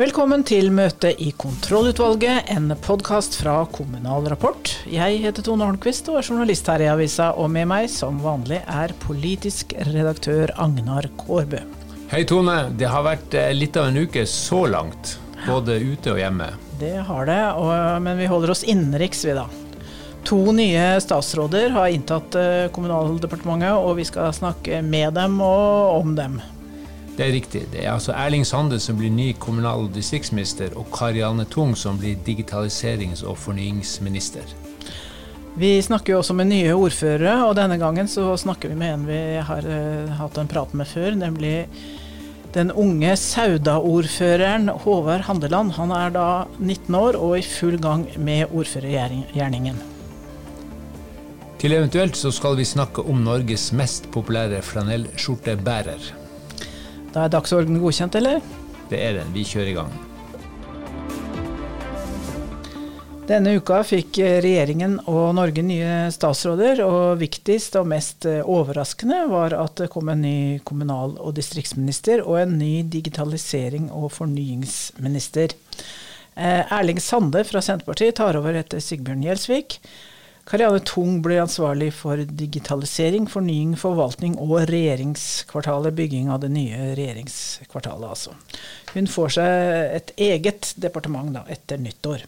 Velkommen 0.00 0.40
til 0.48 0.70
møte 0.72 1.10
i 1.20 1.26
kontrollutvalget, 1.36 2.46
en 2.48 2.72
podkast 2.80 3.34
fra 3.36 3.58
Kommunal 3.68 4.24
Rapport. 4.32 4.70
Jeg 4.88 5.18
heter 5.20 5.44
Tone 5.44 5.66
Holmquist 5.68 6.06
og 6.08 6.16
er 6.16 6.24
journalist 6.24 6.70
her 6.72 6.80
i 6.80 6.86
avisa, 6.88 7.26
og 7.36 7.50
med 7.52 7.66
meg 7.68 7.90
som 7.92 8.16
vanlig 8.24 8.62
er 8.64 8.94
politisk 9.02 9.74
redaktør 9.90 10.54
Agnar 10.56 11.04
Kårbø. 11.20 11.60
Hei 12.14 12.22
Tone, 12.24 12.54
det 12.80 12.88
har 12.88 13.04
vært 13.04 13.36
eh, 13.36 13.50
litt 13.52 13.76
av 13.76 13.90
en 13.90 13.98
uke 14.00 14.22
så 14.24 14.62
langt, 14.72 15.18
både 15.44 15.76
ute 15.76 16.14
og 16.14 16.22
hjemme. 16.22 16.46
Det 16.80 16.94
har 17.10 17.28
det, 17.28 17.42
og, 17.60 17.74
men 18.00 18.16
vi 18.22 18.30
holder 18.30 18.54
oss 18.54 18.64
innenriks, 18.64 19.20
vi 19.28 19.34
da. 19.36 19.44
To 20.30 20.38
nye 20.56 20.94
statsråder 21.04 21.76
har 21.76 21.92
inntatt 21.92 22.40
eh, 22.40 22.70
Kommunaldepartementet, 22.72 23.76
og 23.76 24.00
vi 24.00 24.08
skal 24.08 24.32
snakke 24.32 24.80
med 24.80 25.12
dem 25.20 25.36
og 25.44 26.00
om 26.00 26.16
dem. 26.16 26.40
Det 27.20 27.26
er 27.26 27.34
riktig. 27.36 27.60
Det 27.68 27.82
er 27.84 27.90
altså 27.92 28.14
Erling 28.16 28.46
Sande 28.48 28.78
som 28.80 28.96
blir 28.96 29.10
ny 29.12 29.34
kommunal- 29.36 29.82
og 29.84 29.92
distriktsminister, 29.92 30.72
og 30.80 30.86
Karianne 30.88 31.44
Tung 31.44 31.74
som 31.76 31.98
blir 32.00 32.16
digitaliserings- 32.24 33.20
og 33.28 33.34
fornyingsminister. 33.36 34.54
Vi 35.60 35.74
snakker 35.84 36.14
jo 36.14 36.22
også 36.22 36.32
med 36.38 36.48
nye 36.48 36.72
ordførere, 36.72 37.34
og 37.44 37.58
denne 37.58 37.76
gangen 37.76 38.08
så 38.08 38.24
snakker 38.40 38.72
vi 38.72 38.78
med 38.80 38.94
en 38.94 39.04
vi 39.04 39.18
har 39.36 39.68
uh, 39.68 40.14
hatt 40.16 40.38
en 40.40 40.48
prat 40.48 40.72
med 40.72 40.88
før, 40.88 41.10
nemlig 41.20 41.66
den 42.54 42.72
unge 42.72 43.12
Sauda-ordføreren 43.20 44.70
Håvard 44.80 45.26
Handeland. 45.28 45.74
Han 45.76 45.92
er 45.92 46.14
da 46.16 46.28
19 46.56 46.96
år 46.96 47.18
og 47.20 47.36
i 47.36 47.42
full 47.44 47.76
gang 47.76 48.06
med 48.16 48.48
ordførergjerningen. 48.48 49.76
Til 51.60 51.76
eventuelt 51.76 52.16
så 52.16 52.32
skal 52.32 52.56
vi 52.56 52.64
snakke 52.64 53.04
om 53.04 53.20
Norges 53.28 53.68
mest 53.76 54.08
populære 54.08 54.62
flanellskjortebærer. 54.64 56.19
Da 57.10 57.24
er 57.26 57.32
dagsorden 57.34 57.80
godkjent, 57.82 58.14
eller? 58.20 58.38
Det 58.90 59.00
er 59.02 59.18
den. 59.18 59.34
Vi 59.34 59.42
kjører 59.46 59.72
i 59.72 59.76
gang. 59.80 59.98
Denne 63.30 63.52
uka 63.60 63.76
fikk 63.86 64.16
regjeringen 64.42 64.96
og 65.06 65.36
Norge 65.38 65.62
nye 65.62 66.08
statsråder, 66.10 66.80
og 66.82 67.20
viktigst 67.20 67.76
og 67.78 67.86
mest 67.92 68.26
overraskende 68.26 69.20
var 69.30 69.54
at 69.54 69.76
det 69.78 69.90
kom 69.92 70.10
en 70.10 70.24
ny 70.24 70.58
kommunal- 70.66 71.14
og 71.14 71.36
distriktsminister 71.38 72.24
og 72.24 72.40
en 72.40 72.56
ny 72.58 72.82
digitalisering- 72.90 73.92
og 73.94 74.10
fornyingsminister. 74.16 75.54
Erling 76.34 76.98
Sande 77.02 77.44
fra 77.46 77.62
Senterpartiet 77.62 78.18
tar 78.18 78.38
over 78.38 78.58
etter 78.58 78.82
Sigbjørn 78.82 79.22
Gjelsvik. 79.22 79.78
Karianne 80.50 80.80
Tung 80.82 81.20
blir 81.22 81.44
ansvarlig 81.44 81.92
for 81.94 82.18
digitalisering, 82.18 83.28
fornying, 83.30 83.76
forvaltning 83.78 84.34
og 84.42 84.56
regjeringskvartalet. 84.66 85.94
Bygging 85.94 86.32
av 86.34 86.40
det 86.42 86.50
nye 86.50 86.88
regjeringskvartalet, 86.98 88.08
altså. 88.10 88.34
Hun 88.90 89.06
får 89.06 89.36
seg 89.36 89.94
et 90.00 90.10
eget 90.18 90.72
departement 90.82 91.30
da, 91.36 91.44
etter 91.54 91.78
nyttår. 91.78 92.26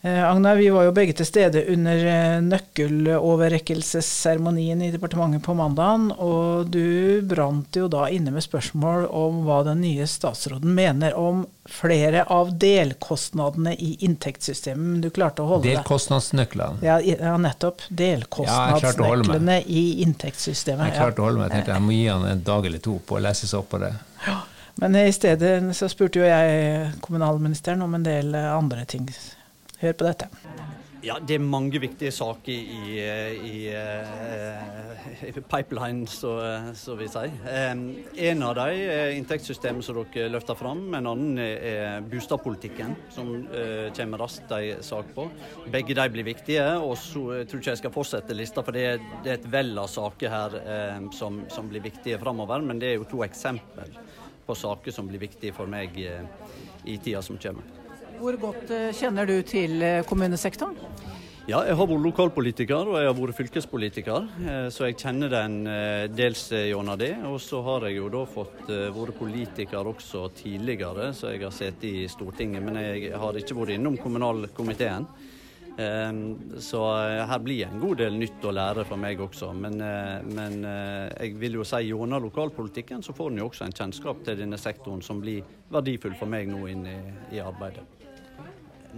Eh, 0.00 0.30
Agnar, 0.30 0.56
vi 0.56 0.70
var 0.70 0.84
jo 0.86 0.92
begge 0.94 1.10
til 1.18 1.26
stede 1.26 1.64
under 1.72 2.04
eh, 2.06 2.36
nøkkeloverrekkelsesseremonien 2.46 4.82
i 4.86 4.92
departementet 4.94 5.42
på 5.42 5.56
mandagen, 5.58 6.14
og 6.14 6.70
du 6.70 7.18
brant 7.26 7.74
jo 7.74 7.90
da 7.90 8.06
inne 8.14 8.30
med 8.30 8.38
spørsmål 8.44 9.08
om 9.10 9.42
hva 9.48 9.64
den 9.66 9.80
nye 9.82 10.06
statsråden 10.06 10.70
mener 10.76 11.16
om 11.18 11.42
flere 11.66 12.22
av 12.30 12.54
delkostnadene 12.62 13.74
i 13.74 13.98
inntektssystemet. 14.06 15.02
Du 15.02 15.10
klarte 15.10 15.42
å 15.42 15.50
holde 15.50 15.66
deg 15.66 15.74
Delkostnadsnøklene. 15.80 16.78
Ja, 16.86 17.02
ja, 17.02 17.34
nettopp. 17.42 17.82
Delkostnadsnøklene 17.90 19.66
i 19.66 19.98
inntektssystemet. 20.06 20.92
Jeg 20.92 20.98
klarte 21.00 21.18
å 21.24 21.26
holde 21.26 21.42
meg. 21.42 21.50
Jeg 21.50 21.58
tenkte 21.58 21.74
jeg 21.74 21.82
må 21.88 21.92
gi 21.96 22.06
han 22.06 22.22
en 22.36 22.46
dag 22.46 22.62
eller 22.70 22.78
to 22.86 22.94
på 23.02 23.18
å 23.18 23.24
lese 23.26 23.50
seg 23.50 23.58
opp 23.64 23.70
på 23.74 23.82
det. 23.82 23.90
Ja. 24.28 24.38
Men 24.78 24.94
i 24.94 25.10
stedet 25.10 25.74
så 25.74 25.90
spurte 25.90 26.22
jo 26.22 26.30
jeg 26.30 27.02
kommunalministeren 27.02 27.82
om 27.82 27.98
en 27.98 28.06
del 28.06 28.30
andre 28.38 28.86
ting. 28.86 29.10
Hør 29.78 29.94
på 29.94 30.08
dette. 30.08 30.26
Ja, 30.98 31.14
Det 31.22 31.36
er 31.36 31.44
mange 31.44 31.78
viktige 31.78 32.10
saker 32.10 32.50
i, 32.50 32.98
i, 33.46 33.58
i 35.28 35.32
pipeline, 35.46 36.08
så, 36.10 36.32
så 36.74 36.96
vi 36.98 37.06
sier. 37.06 37.36
En 37.46 38.42
av 38.42 38.56
dem 38.58 38.80
er 38.82 39.14
inntektssystemet 39.14 39.86
som 39.86 40.00
dere 40.00 40.32
løfter 40.34 40.58
fram. 40.58 40.82
En 40.98 41.06
annen 41.12 41.38
er 41.38 42.02
boligpolitikken, 42.02 42.96
som 43.14 43.30
kommer 43.94 44.24
raskt 44.24 44.50
en 44.58 44.82
sak 44.82 45.14
på. 45.14 45.28
Begge 45.70 45.94
de 45.94 46.10
blir 46.16 46.26
viktige. 46.26 46.66
og 46.82 46.98
så 46.98 47.24
jeg 47.38 47.48
tror 47.48 47.62
ikke 47.62 47.76
jeg 47.76 47.82
skal 47.84 47.94
fortsette 47.94 48.40
lista, 48.40 48.66
for 48.66 48.74
det 48.74 48.86
er, 48.90 49.08
det 49.22 49.36
er 49.36 49.38
et 49.38 49.50
vell 49.54 49.78
av 49.78 49.86
saker 49.94 50.34
her 50.34 50.60
som, 51.14 51.44
som 51.54 51.70
blir 51.70 51.86
viktige 51.86 52.18
framover. 52.18 52.66
Men 52.66 52.82
det 52.82 52.90
er 52.90 52.98
jo 52.98 53.06
to 53.06 53.22
eksempel 53.22 53.94
på 54.48 54.62
saker 54.66 54.90
som 54.90 55.06
blir 55.06 55.22
viktige 55.22 55.54
for 55.54 55.70
meg 55.70 55.94
i 56.02 56.98
tida 56.98 57.22
som 57.22 57.38
kommer. 57.38 57.87
Hvor 58.18 58.34
godt 58.42 58.72
kjenner 58.98 59.28
du 59.28 59.36
til 59.46 59.82
kommunesektoren? 60.08 60.74
Ja, 61.48 61.62
jeg 61.64 61.78
har 61.78 61.86
vært 61.88 62.02
lokalpolitiker 62.04 62.90
og 62.90 62.98
jeg 63.00 63.08
har 63.08 63.14
vært 63.16 63.38
fylkespolitiker, 63.38 64.26
så 64.74 64.84
jeg 64.84 64.98
kjenner 65.00 65.30
den 65.32 65.54
dels 66.12 66.42
gjennom 66.52 66.98
det. 67.00 67.14
Og 67.24 67.38
så 67.40 67.62
har 67.64 67.86
jeg 67.88 67.96
jo 67.96 68.10
da 68.12 68.26
fått 68.28 68.68
vært 68.68 69.16
politiker 69.16 69.88
også 69.88 70.26
tidligere, 70.36 71.08
så 71.16 71.32
jeg 71.32 71.46
har 71.46 71.54
sittet 71.56 71.88
i 71.88 72.04
Stortinget. 72.12 72.60
Men 72.66 72.76
jeg 72.82 73.14
har 73.16 73.40
ikke 73.40 73.56
vært 73.56 73.78
innom 73.78 73.96
kommunalkomiteen. 74.02 75.08
Så 76.68 76.84
her 77.32 77.40
blir 77.40 77.64
en 77.64 77.80
god 77.80 78.02
del 78.02 78.20
nytt 78.20 78.44
å 78.44 78.52
lære 78.52 78.84
for 78.84 79.00
meg 79.00 79.22
også. 79.24 79.54
Men, 79.56 79.80
men 80.28 80.58
jeg 80.66 81.38
vil 81.40 81.62
jo 81.62 81.64
si 81.64 81.86
gjennom 81.88 82.28
lokalpolitikken 82.28 83.00
så 83.06 83.16
får 83.16 83.32
en 83.32 83.40
jo 83.40 83.48
også 83.48 83.70
en 83.70 83.78
kjennskap 83.80 84.20
til 84.26 84.42
denne 84.44 84.60
sektoren 84.60 85.00
som 85.06 85.24
blir 85.24 85.46
verdifull 85.72 86.18
for 86.18 86.28
meg 86.28 86.52
nå 86.52 86.66
inn 86.74 86.84
i, 86.92 86.98
i 87.38 87.40
arbeidet. 87.40 87.88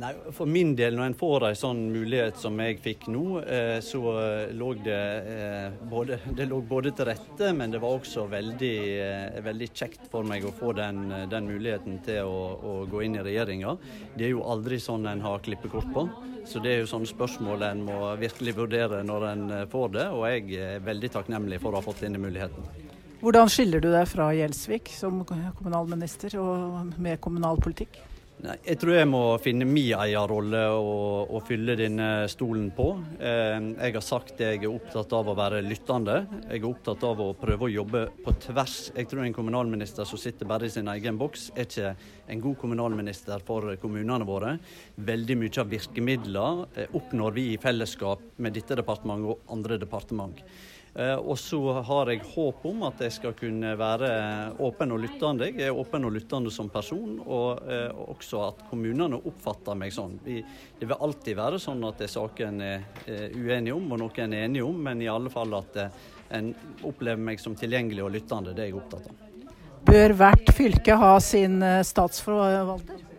Nei, 0.01 0.15
For 0.33 0.49
min 0.49 0.71
del, 0.79 0.95
når 0.97 1.11
en 1.11 1.17
får 1.19 1.45
en 1.51 1.57
sånn 1.59 1.81
mulighet 1.93 2.39
som 2.41 2.57
jeg 2.63 2.79
fikk 2.81 3.03
nå, 3.13 3.25
så 3.85 4.01
lå 4.57 4.71
det 4.81 5.01
både, 5.91 6.17
det 6.39 6.47
lå 6.49 6.61
både 6.65 6.95
til 6.97 7.09
rette, 7.11 7.51
men 7.57 7.75
det 7.75 7.83
var 7.83 7.99
også 7.99 8.25
veldig, 8.31 8.77
veldig 9.45 9.69
kjekt 9.69 10.09
for 10.13 10.25
meg 10.25 10.47
å 10.49 10.55
få 10.57 10.73
den, 10.79 11.03
den 11.29 11.51
muligheten 11.51 11.99
til 12.07 12.31
å, 12.31 12.41
å, 12.57 12.75
gå 12.89 13.03
inn 13.05 13.19
i 13.21 13.25
regjeringa. 13.27 13.75
Det 14.15 14.29
er 14.29 14.33
jo 14.33 14.47
aldri 14.49 14.81
sånn 14.81 15.05
en 15.11 15.25
har 15.25 15.45
klippekort 15.45 15.91
på. 15.93 16.07
Så 16.49 16.63
det 16.65 16.73
er 16.73 16.81
jo 16.81 16.93
sånne 16.95 17.11
spørsmål 17.11 17.67
en 17.67 17.83
må 17.85 17.99
virkelig 18.21 18.55
vurdere 18.57 19.03
når 19.05 19.27
en 19.35 19.43
får 19.69 19.93
det, 19.99 20.07
og 20.17 20.25
jeg 20.31 20.63
er 20.65 20.87
veldig 20.87 21.13
takknemlig 21.19 21.61
for 21.61 21.75
å 21.75 21.83
ha 21.83 21.85
fått 21.85 22.07
denne 22.07 22.23
muligheten. 22.23 22.89
Hvordan 23.21 23.53
skiller 23.53 23.85
du 23.85 23.91
deg 23.93 24.09
fra 24.09 24.31
Gjelsvik 24.33 24.89
som 24.97 25.21
kommunalminister 25.29 26.39
og 26.41 26.97
med 26.97 27.21
kommunalpolitikk? 27.21 28.01
Nei, 28.41 28.55
jeg 28.65 28.79
tror 28.81 28.95
jeg 28.95 29.09
må 29.11 29.21
finne 29.45 29.67
min 29.69 29.91
eierrolle 30.01 30.63
og, 30.73 31.33
og 31.37 31.43
fylle 31.45 31.75
denne 31.77 32.07
stolen 32.33 32.71
på. 32.73 32.87
Eh, 33.21 33.67
jeg 33.75 33.97
har 33.99 34.05
sagt 34.05 34.41
jeg 34.41 34.63
er 34.63 34.71
opptatt 34.71 35.13
av 35.19 35.29
å 35.29 35.35
være 35.37 35.59
lyttende. 35.67 36.15
Jeg 36.47 36.63
er 36.63 36.69
opptatt 36.71 37.05
av 37.05 37.21
å 37.21 37.35
prøve 37.37 37.69
å 37.69 37.73
jobbe 37.75 38.07
på 38.25 38.35
tvers. 38.47 38.79
Jeg 38.97 39.11
tror 39.11 39.27
en 39.27 39.37
kommunalminister 39.37 40.09
som 40.09 40.21
sitter 40.23 40.49
bare 40.49 40.71
i 40.71 40.73
sin 40.73 40.89
egen 40.89 41.21
boks, 41.21 41.51
er 41.53 41.69
ikke 41.69 41.93
en 42.33 42.45
god 42.47 42.57
kommunalminister 42.63 43.45
for 43.45 43.75
kommunene 43.83 44.25
våre. 44.25 44.57
Veldig 44.97 45.37
mye 45.43 45.61
av 45.61 45.77
virkemidlene 45.77 46.89
oppnår 46.97 47.37
vi 47.37 47.49
i 47.53 47.61
fellesskap 47.61 48.25
med 48.41 48.57
dette 48.57 48.81
departementet 48.81 49.35
og 49.35 49.53
andre 49.53 49.77
departement. 49.85 50.41
Og 50.99 51.37
så 51.39 51.59
har 51.87 52.11
jeg 52.11 52.25
håp 52.33 52.65
om 52.67 52.81
at 52.89 52.99
jeg 53.05 53.13
skal 53.15 53.35
kunne 53.39 53.77
være 53.79 54.09
åpen 54.59 54.91
og 54.91 54.99
lyttende. 55.05 55.47
Jeg 55.53 55.69
er 55.69 55.77
åpen 55.79 56.05
og 56.09 56.17
lyttende 56.17 56.51
som 56.51 56.67
person, 56.73 57.21
og 57.23 57.63
også 58.11 58.41
at 58.49 58.65
kommunene 58.71 59.21
oppfatter 59.31 59.79
meg 59.79 59.95
sånn. 59.95 60.17
Det 60.25 60.43
vil 60.83 60.97
alltid 60.99 61.39
være 61.39 61.61
sånn 61.63 61.85
at 61.87 62.03
det 62.03 62.09
er 62.09 62.15
saker 62.17 62.49
en 62.49 62.65
er 62.67 63.37
uenige 63.39 63.77
om 63.77 63.87
og 63.95 64.03
noe 64.03 64.25
en 64.25 64.35
er 64.35 64.49
enige 64.49 64.67
om, 64.67 64.81
men 64.89 65.05
i 65.05 65.11
alle 65.11 65.31
fall 65.31 65.55
at 65.61 65.79
en 66.35 66.51
opplever 66.87 67.23
meg 67.23 67.39
som 67.43 67.55
tilgjengelig 67.59 68.03
og 68.07 68.11
lyttende. 68.17 68.57
Det 68.57 68.67
er 68.67 68.73
jeg 68.73 68.81
opptatt 68.83 69.07
av. 69.13 69.55
Bør 69.87 70.17
hvert 70.19 70.51
fylke 70.59 70.99
ha 70.99 71.15
sin 71.23 71.63
statsforvalter? 71.87 73.10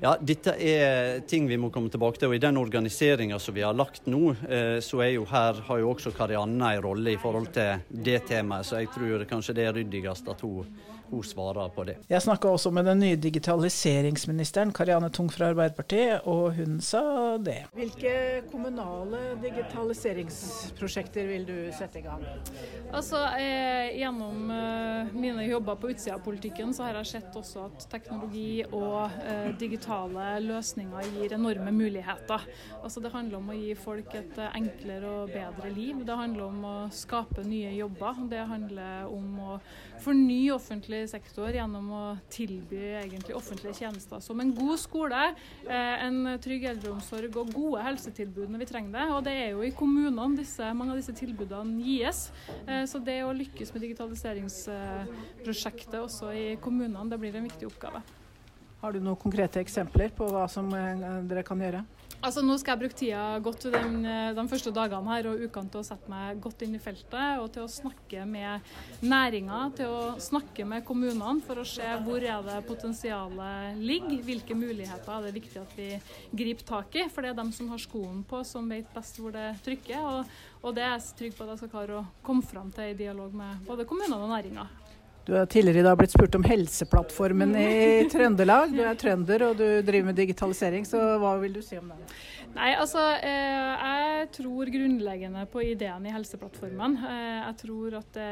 Ja, 0.00 0.14
Dette 0.16 0.54
er 0.56 1.18
ting 1.28 1.44
vi 1.44 1.58
må 1.60 1.68
komme 1.68 1.90
tilbake 1.92 2.16
til. 2.16 2.30
og 2.30 2.38
I 2.38 2.40
den 2.40 2.56
organiseringa 2.56 3.36
som 3.38 3.52
vi 3.52 3.60
har 3.60 3.76
lagt 3.76 4.06
nå, 4.08 4.32
så 4.80 5.02
er 5.04 5.10
jo 5.12 5.26
her, 5.28 5.60
har 5.66 5.82
jo 5.82 5.90
også 5.90 6.14
Karianne 6.16 6.70
en 6.78 6.84
rolle 6.86 7.12
i 7.12 7.18
forhold 7.20 7.50
til 7.52 7.82
det 8.08 8.22
temaet. 8.30 8.64
Så 8.64 8.80
jeg 8.80 8.88
tror 8.94 9.26
kanskje 9.28 9.58
det 9.58 9.66
er 9.68 9.76
ryddigst 9.76 10.30
at 10.32 10.40
hun, 10.40 10.70
hun 11.10 11.22
svarer 11.26 11.68
på 11.74 11.84
det. 11.84 11.96
Jeg 12.10 12.22
snakka 12.22 12.48
også 12.54 12.70
med 12.74 12.86
den 12.88 13.00
nye 13.02 13.16
digitaliseringsministeren, 13.20 14.72
Karianne 14.72 15.10
Tung 15.10 15.30
fra 15.32 15.50
Arbeiderpartiet, 15.50 16.26
og 16.30 16.54
hun 16.56 16.78
sa 16.84 17.36
det. 17.42 17.64
Hvilke 17.74 18.42
kommunale 18.50 19.36
digitaliseringsprosjekter 19.42 21.28
vil 21.30 21.46
du 21.48 21.56
sette 21.76 22.00
i 22.00 22.04
gang? 22.06 22.24
Altså, 22.92 23.22
eh, 23.38 23.98
Gjennom 24.00 24.50
eh, 24.54 25.12
mine 25.14 25.44
jobber 25.48 25.78
på 25.80 25.90
utsida 25.92 26.16
av 26.16 26.24
politikken, 26.24 26.74
så 26.74 26.86
har 26.86 27.00
jeg 27.00 27.10
sett 27.14 27.36
også 27.36 27.66
at 27.68 27.86
teknologi 27.90 28.62
og 28.66 29.10
eh, 29.24 29.50
digitale 29.60 30.38
løsninger 30.44 31.10
gir 31.16 31.36
enorme 31.36 31.72
muligheter. 31.74 32.46
Altså, 32.82 33.00
Det 33.00 33.12
handler 33.14 33.40
om 33.40 33.50
å 33.50 33.58
gi 33.58 33.74
folk 33.74 34.14
et 34.14 34.38
enklere 34.50 35.10
og 35.22 35.34
bedre 35.34 35.70
liv. 35.74 36.04
Det 36.06 36.16
handler 36.16 36.46
om 36.46 36.64
å 36.64 36.76
skape 36.94 37.44
nye 37.46 37.74
jobber. 37.76 38.24
Det 38.30 38.44
handler 38.50 39.10
om 39.10 39.38
å 39.40 39.60
fornye 40.02 40.52
offentlig 40.54 41.08
sektor 41.10 41.48
gjennom 41.54 41.90
å 41.94 42.18
tilby 42.32 42.78
offentlige 43.36 43.74
tjenester 43.80 44.20
som 44.24 44.40
en 44.40 44.54
god 44.54 44.78
skole, 44.80 45.34
eh, 45.68 46.04
en 46.06 46.38
trygg 46.42 46.64
eldreomsorg 46.72 47.36
og 47.36 47.52
gode 47.54 47.82
helsetilbud 47.84 48.48
når 48.50 48.58
vi 48.62 48.70
trenger 48.70 48.92
det. 48.98 49.06
Og 49.14 49.20
det 49.26 49.32
er 49.32 49.50
jo 49.54 49.60
i 49.66 49.76
kommunene 49.76 50.36
disse, 50.38 50.74
mange 50.74 50.92
av 50.94 51.00
disse 51.00 51.14
tilbudene 51.16 51.82
gis. 51.84 52.20
Eh, 52.66 52.84
så 52.90 52.96
det 53.04 53.18
å 53.24 53.36
lykkes 53.36 53.72
med 53.74 53.82
digitaliseringsprosjektet 53.86 56.00
også 56.00 56.26
i 56.34 56.56
kommunene, 56.62 57.10
det 57.10 57.20
blir 57.20 57.36
en 57.36 57.48
viktig 57.48 57.66
oppgave. 57.70 58.00
Har 58.80 58.90
du 58.92 59.00
noen 59.00 59.20
konkrete 59.20 59.60
eksempler 59.60 60.08
på 60.16 60.24
hva 60.32 60.48
som 60.48 60.70
dere 60.70 61.42
kan 61.44 61.60
gjøre? 61.60 61.84
Altså 62.20 62.42
Nå 62.44 62.52
skal 62.60 62.74
jeg 62.74 62.80
bruke 62.82 62.96
tida 62.98 63.20
godt 63.40 63.62
den, 63.72 64.02
de 64.36 64.42
første 64.50 64.70
dagene 64.76 65.08
her 65.08 65.28
og 65.30 65.40
ukene 65.40 65.72
til 65.72 65.80
å 65.80 65.86
sette 65.88 66.10
meg 66.12 66.40
godt 66.44 66.66
inn 66.66 66.74
i 66.76 66.80
feltet 66.82 67.40
og 67.40 67.46
til 67.54 67.64
å 67.64 67.70
snakke 67.72 68.26
med 68.28 68.66
næringa, 69.00 69.60
til 69.78 69.88
å 69.88 70.02
snakke 70.20 70.66
med 70.68 70.84
kommunene 70.84 71.40
for 71.46 71.62
å 71.62 71.64
se 71.64 71.86
hvor 72.04 72.20
er 72.20 72.44
det 72.44 72.58
potensialet 72.68 73.80
ligger, 73.80 74.20
hvilke 74.26 74.58
muligheter 74.58 75.14
er 75.14 75.30
det 75.30 75.32
viktig 75.38 75.62
at 75.62 75.72
vi 75.78 75.88
griper 76.42 76.68
tak 76.74 77.00
i. 77.00 77.06
For 77.08 77.24
det 77.24 77.32
er 77.32 77.40
dem 77.40 77.54
som 77.56 77.72
har 77.72 77.80
skoen 77.80 78.20
på 78.28 78.42
som 78.44 78.68
vet 78.68 78.92
best 78.92 79.16
hvor 79.16 79.32
det 79.32 79.54
trykker. 79.64 80.04
Og, 80.04 80.36
og 80.60 80.76
det 80.76 80.84
er 80.84 80.92
jeg 80.98 81.16
trygg 81.22 81.38
på 81.38 81.48
at 81.48 81.54
jeg 81.54 81.64
skal 81.64 81.72
klare 81.78 82.02
å 82.02 82.06
komme 82.26 82.44
fram 82.44 82.68
til 82.76 82.92
i 82.92 83.00
dialog 83.00 83.32
med 83.32 83.64
både 83.64 83.88
kommunene 83.88 84.20
og 84.20 84.34
næringa. 84.36 84.68
Du 85.30 85.36
har 85.36 85.46
tidligere 85.46 85.78
i 85.78 85.82
dag 85.82 85.98
blitt 85.98 86.10
spurt 86.10 86.34
om 86.34 86.42
Helseplattformen 86.42 87.52
i 87.54 88.08
Trøndelag. 88.10 88.72
Du 88.74 88.80
er 88.82 88.96
trønder 88.98 89.44
og 89.46 89.60
du 89.60 89.66
driver 89.86 90.08
med 90.08 90.16
digitalisering, 90.18 90.82
så 90.82 90.98
hva 91.22 91.36
vil 91.38 91.52
du 91.54 91.60
si 91.62 91.78
om 91.78 91.92
det? 91.92 92.16
Nei, 92.50 92.70
altså 92.74 93.00
eh, 93.22 93.82
Jeg 94.20 94.30
tror 94.34 94.70
grunnleggende 94.74 95.44
på 95.50 95.62
ideen 95.62 96.06
i 96.08 96.12
Helseplattformen. 96.12 96.96
Eh, 97.06 97.36
jeg 97.38 97.56
tror 97.62 97.96
at 98.00 98.08
det, 98.16 98.30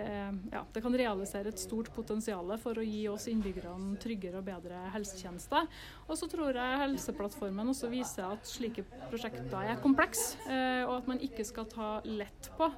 eh, 0.00 0.38
ja, 0.54 0.62
det, 0.72 0.82
kan 0.82 0.96
realisere 0.96 1.52
et 1.52 1.60
stort 1.60 1.90
potensial 1.94 2.54
for 2.62 2.80
å 2.80 2.84
gi 2.84 3.02
oss 3.12 3.28
innbyggerne 3.30 3.98
tryggere 4.00 4.40
og 4.40 4.46
bedre 4.48 4.80
helsetjenester. 4.94 5.68
Og 6.06 6.18
så 6.18 6.28
tror 6.32 6.56
jeg 6.56 6.80
Helseplattformen 6.80 7.72
også 7.74 7.90
viser 7.92 8.24
at 8.30 8.48
slike 8.48 8.86
prosjekter 9.10 9.68
er 9.68 9.82
komplekse, 9.84 10.38
og 10.86 10.94
at 10.96 11.08
man 11.10 11.20
ikke 11.24 11.44
skal 11.46 11.66
ta 11.70 11.88
lett 12.06 12.48
på 12.56 12.68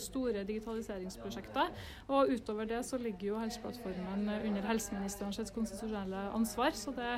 store 0.00 0.42
digitaliseringsprosjekter. 0.48 1.70
Og 2.10 2.32
utover 2.34 2.68
det 2.68 2.82
så 2.88 2.98
ligger 3.00 3.32
jo 3.32 3.42
Helseplattformen 3.42 4.26
under 4.38 4.68
helseministerens 4.70 5.54
konstitusjonelle 5.54 6.28
ansvar. 6.36 6.74
så 6.74 6.94
det 6.96 7.14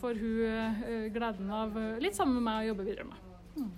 får 0.00 0.14
hun 0.14 0.46
eh, 0.46 1.12
gleden 1.12 1.50
av 1.50 1.78
eh, 1.78 1.98
litt 2.02 2.16
sammen 2.16 2.34
med 2.40 2.42
meg 2.42 2.64
å 2.64 2.68
jobbe 2.72 2.84
videre 2.88 3.04
med. 3.06 3.16
Mm. 3.56 3.70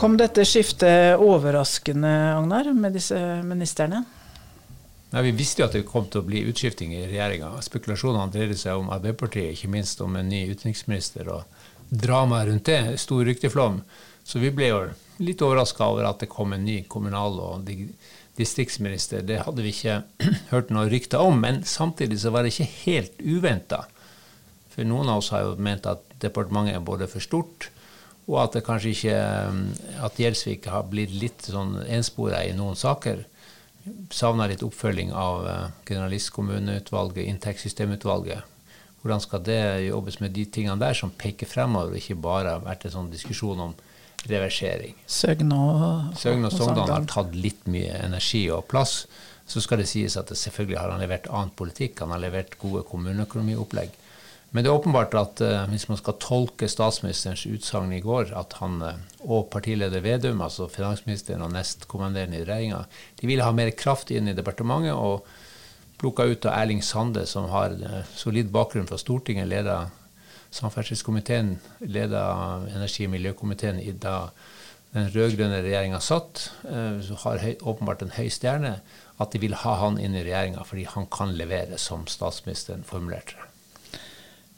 Kom 0.00 0.16
dette 0.16 0.44
skiftet 0.48 1.20
overraskende, 1.20 2.12
Agnar, 2.36 2.72
med 2.72 2.92
disse 2.96 3.18
ministrene? 3.44 4.04
Nei, 5.10 5.22
Vi 5.26 5.32
visste 5.42 5.62
jo 5.62 5.66
at 5.66 5.74
det 5.74 5.82
kom 5.88 6.06
til 6.08 6.22
å 6.22 6.28
bli 6.28 6.44
utskifting 6.48 6.94
i 6.94 7.08
regjeringa. 7.10 7.50
Spekulasjonene 7.66 8.32
dreide 8.32 8.56
seg 8.56 8.78
om 8.78 8.92
Arbeiderpartiet, 8.94 9.52
ikke 9.56 9.72
minst 9.74 10.00
om 10.00 10.16
en 10.16 10.30
ny 10.30 10.46
utenriksminister 10.54 11.28
og 11.34 11.42
dramaet 11.90 12.48
rundt 12.48 12.70
det. 12.70 12.96
Stor 13.02 13.26
rykteflom. 13.26 13.82
Så 14.24 14.38
vi 14.38 14.52
ble 14.54 14.70
jo 14.70 14.80
litt 15.20 15.42
overraska 15.42 15.90
over 15.90 16.06
at 16.08 16.22
det 16.22 16.30
kom 16.30 16.54
en 16.54 16.64
ny 16.64 16.84
kommunal- 16.88 17.40
og 17.42 17.66
distriktsminister. 18.40 19.24
Det 19.26 19.42
hadde 19.44 19.64
vi 19.64 19.72
ikke 19.74 20.00
hørt 20.52 20.72
noe 20.74 20.88
rykter 20.90 21.22
om, 21.22 21.40
men 21.44 21.62
samtidig 21.68 22.20
så 22.22 22.32
var 22.34 22.44
det 22.44 22.54
ikke 22.54 22.70
helt 22.84 23.20
uventa. 23.22 23.84
For 24.70 24.86
noen 24.86 25.10
av 25.12 25.20
oss 25.20 25.32
har 25.34 25.44
jo 25.44 25.58
ment 25.60 25.88
at 25.90 26.02
departementet 26.22 26.78
er 26.78 26.84
både 26.84 27.08
for 27.10 27.24
stort, 27.24 27.70
og 28.30 28.38
at 28.44 28.54
det 28.54 28.62
kanskje 28.66 28.92
ikke 28.94 29.16
at 30.06 30.18
Gjelsvik 30.20 30.68
har 30.70 30.86
blitt 30.90 31.12
litt 31.18 31.48
sånn 31.50 31.80
enspora 31.90 32.44
i 32.46 32.54
noen 32.54 32.78
saker. 32.78 33.24
Savna 34.14 34.46
litt 34.46 34.62
oppfølging 34.62 35.10
av 35.16 35.46
eh, 35.48 35.66
generalistkommuneutvalget, 35.88 37.24
inntektssystemutvalget. 37.26 38.46
Hvordan 39.00 39.22
skal 39.24 39.42
det 39.42 39.60
jobbes 39.86 40.20
med 40.20 40.34
de 40.36 40.44
tingene 40.52 40.78
der 40.78 40.94
som 40.94 41.10
peker 41.10 41.48
fremover, 41.48 41.94
og 41.94 42.02
ikke 42.02 42.20
bare 42.20 42.58
vært 42.62 42.84
en 42.86 42.96
sånn 42.98 43.12
diskusjon 43.12 43.64
om 43.64 43.74
reversering. 44.28 44.96
Søgne 45.06 45.56
og, 45.56 46.12
Søgne 46.20 46.50
og 46.50 46.54
Sogndal 46.54 46.92
har 46.92 47.08
tatt 47.08 47.34
litt 47.36 47.66
mye 47.70 47.96
energi 48.04 48.46
og 48.52 48.66
plass. 48.70 49.04
Så 49.50 49.62
skal 49.64 49.80
det 49.80 49.88
sies 49.90 50.16
at 50.20 50.30
det 50.30 50.38
selvfølgelig 50.38 50.78
har 50.78 50.92
han 50.92 51.02
levert 51.02 51.30
annen 51.30 51.54
politikk. 51.56 52.02
Han 52.04 52.12
har 52.14 52.22
levert 52.22 52.58
gode 52.60 52.84
kommuneøkonomiopplegg. 52.90 53.96
Men 54.50 54.64
det 54.64 54.70
er 54.70 54.80
åpenbart 54.80 55.14
at 55.14 55.40
uh, 55.46 55.68
hvis 55.70 55.86
man 55.86 55.98
skal 56.00 56.16
tolke 56.22 56.66
statsministerens 56.70 57.44
utsagn 57.46 57.92
i 57.94 58.00
går, 58.02 58.32
at 58.38 58.56
han 58.58 58.80
uh, 58.82 58.96
og 59.22 59.46
partileder 59.52 60.02
Vedum, 60.02 60.42
altså 60.42 60.66
finansministeren 60.70 61.44
og 61.46 61.52
nestkommanderende 61.54 62.40
i 62.40 62.46
regjeringa, 62.48 62.80
de 63.20 63.30
ville 63.30 63.46
ha 63.46 63.54
mer 63.54 63.70
kraft 63.78 64.10
inn 64.10 64.30
i 64.30 64.34
departementet, 64.34 64.96
og 64.98 65.22
plukka 66.02 66.26
ut 66.26 66.48
av 66.50 66.56
Erling 66.56 66.82
Sande, 66.82 67.26
som 67.30 67.46
har 67.52 67.76
uh, 67.78 68.02
solid 68.18 68.50
bakgrunn 68.50 68.90
fra 68.90 68.98
Stortinget, 68.98 69.46
leda 69.50 69.84
Samferdselskomiteen 70.50 71.54
leda 71.86 72.24
energi- 72.74 73.06
og 73.06 73.14
miljøkomiteen 73.14 73.78
i 73.82 73.92
da 73.92 74.30
den 74.94 75.06
rød-grønne 75.14 75.60
regjeringa 75.62 76.00
satt, 76.02 76.50
eh, 76.66 76.98
så 77.06 77.18
har 77.22 77.42
høy, 77.44 77.52
åpenbart 77.62 78.02
en 78.02 78.16
høy 78.16 78.26
stjerne, 78.32 78.80
at 79.20 79.32
de 79.32 79.38
vil 79.38 79.54
ha 79.54 79.74
han 79.84 80.00
inn 80.02 80.16
i 80.16 80.24
regjeringa 80.24 80.64
fordi 80.66 80.88
han 80.90 81.06
kan 81.12 81.36
levere, 81.38 81.78
som 81.78 82.06
statsministeren 82.10 82.82
formulerte 82.86 83.36
det. 83.38 83.46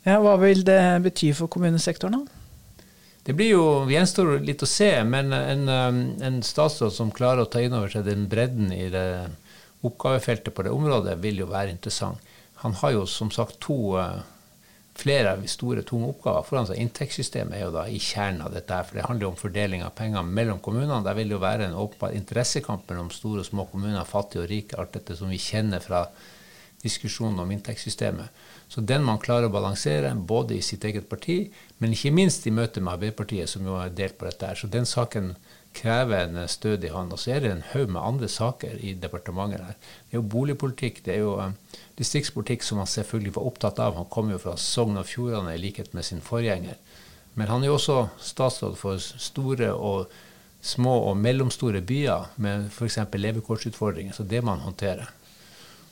Ja, 0.07 0.17
hva 0.19 0.39
vil 0.41 0.65
det 0.67 0.81
bety 1.05 1.31
for 1.37 1.53
kommunesektoren, 1.53 2.25
da? 2.25 2.39
Det 3.23 3.37
blir 3.39 3.53
jo, 3.53 3.65
gjenstår 3.87 4.41
litt 4.43 4.65
å 4.65 4.67
se, 4.67 4.91
men 5.07 5.31
en, 5.37 5.69
um, 5.69 6.01
en 6.27 6.41
statsråd 6.43 6.91
som 6.91 7.13
klarer 7.15 7.45
å 7.45 7.51
ta 7.51 7.61
inn 7.63 7.77
over 7.77 7.93
seg 7.93 8.09
den 8.09 8.25
bredden 8.31 8.73
i 8.75 8.89
det 8.91 9.07
oppgavefeltet 9.87 10.55
på 10.57 10.65
det 10.67 10.73
området, 10.75 11.21
vil 11.23 11.39
jo 11.45 11.47
være 11.53 11.71
interessant. 11.71 12.19
Han 12.65 12.75
har 12.81 12.97
jo 12.97 13.05
som 13.07 13.31
sagt 13.35 13.61
to 13.63 13.95
uh, 13.95 14.25
flere 14.99 15.35
store, 15.49 15.83
tunge 15.89 16.11
oppgaver 16.13 16.45
foran 16.47 16.69
seg. 16.69 16.81
Inntektssystemet 16.83 17.57
er 17.57 17.65
jo 17.65 17.73
da 17.75 17.87
i 17.89 18.01
kjernen 18.03 18.45
av 18.45 18.53
dette, 18.55 18.77
her, 18.77 18.87
for 18.89 18.99
det 18.99 19.07
handler 19.07 19.27
jo 19.27 19.33
om 19.33 19.41
fordeling 19.41 19.85
av 19.87 19.95
penger 19.99 20.27
mellom 20.27 20.61
kommunene. 20.65 21.01
Der 21.07 21.17
vil 21.19 21.33
jo 21.33 21.41
være 21.43 21.69
en 21.69 21.79
åpenbar 21.81 22.17
interessekamp 22.19 22.85
mellom 22.91 23.11
store 23.15 23.43
og 23.43 23.49
små 23.49 23.67
kommuner, 23.73 24.05
fattige 24.09 24.45
og 24.45 24.53
rike, 24.53 24.79
alt 24.79 24.95
dette 24.99 25.17
som 25.19 25.33
vi 25.33 25.41
kjenner 25.41 25.83
fra 25.85 26.05
diskusjonen 26.83 27.41
om 27.41 27.51
inntektssystemet. 27.55 28.45
Så 28.73 28.83
den 28.85 29.05
man 29.07 29.21
klarer 29.23 29.49
å 29.49 29.55
balansere, 29.55 30.13
både 30.17 30.57
i 30.57 30.65
sitt 30.65 30.85
eget 30.89 31.09
parti, 31.09 31.45
men 31.79 31.95
ikke 31.95 32.15
minst 32.15 32.47
i 32.49 32.55
møte 32.55 32.83
med 32.83 32.97
Arbeiderpartiet, 32.97 33.51
som 33.51 33.67
jo 33.69 33.79
er 33.79 33.93
delt 33.95 34.19
på 34.19 34.27
dette 34.29 34.49
her. 34.49 34.59
Så 34.59 34.71
den 34.73 34.89
saken 34.89 35.35
krever 35.77 36.27
en 36.27 36.49
stødig 36.49 36.91
hånd. 36.93 37.13
Og 37.15 37.21
så 37.21 37.37
er 37.37 37.45
det 37.45 37.53
en 37.53 37.65
haug 37.73 37.93
med 37.93 38.03
andre 38.03 38.29
saker 38.29 38.81
i 38.81 38.95
departementet 39.01 39.65
her. 39.67 39.79
Det 39.79 40.17
er 40.17 40.21
jo 40.21 40.31
boligpolitikk, 40.35 41.03
det 41.07 41.17
er 41.17 41.23
jo 41.25 41.37
um, 41.41 41.57
distriktspolitikk 42.03 42.67
som 42.67 42.83
han 42.83 42.91
selvfølgelig 42.91 43.37
var 43.39 43.49
opptatt 43.49 43.81
av. 43.83 43.97
Han 43.97 44.11
kom 44.13 44.31
jo 44.33 44.41
fra 44.43 44.57
Sogn 44.61 45.01
og 45.01 45.09
Fjordane 45.09 45.55
i 45.57 45.63
likhet 45.63 45.95
med 45.97 46.07
sin 46.07 46.23
forgjenger. 46.25 46.77
Men 47.35 47.49
han 47.49 47.63
er 47.63 47.71
jo 47.71 47.79
også 47.79 47.99
statsråd 48.21 48.77
for 48.77 49.01
store 49.01 49.73
og 49.73 50.13
små 50.63 50.95
og 51.09 51.17
mellomstore 51.19 51.81
byer 51.83 52.31
med 52.43 52.69
f.eks. 52.71 52.99
levekårsutfordringer. 53.15 54.15
Så 54.15 54.27
det 54.29 54.43
må 54.43 54.55
han 54.55 54.67
håndtere. 54.67 55.09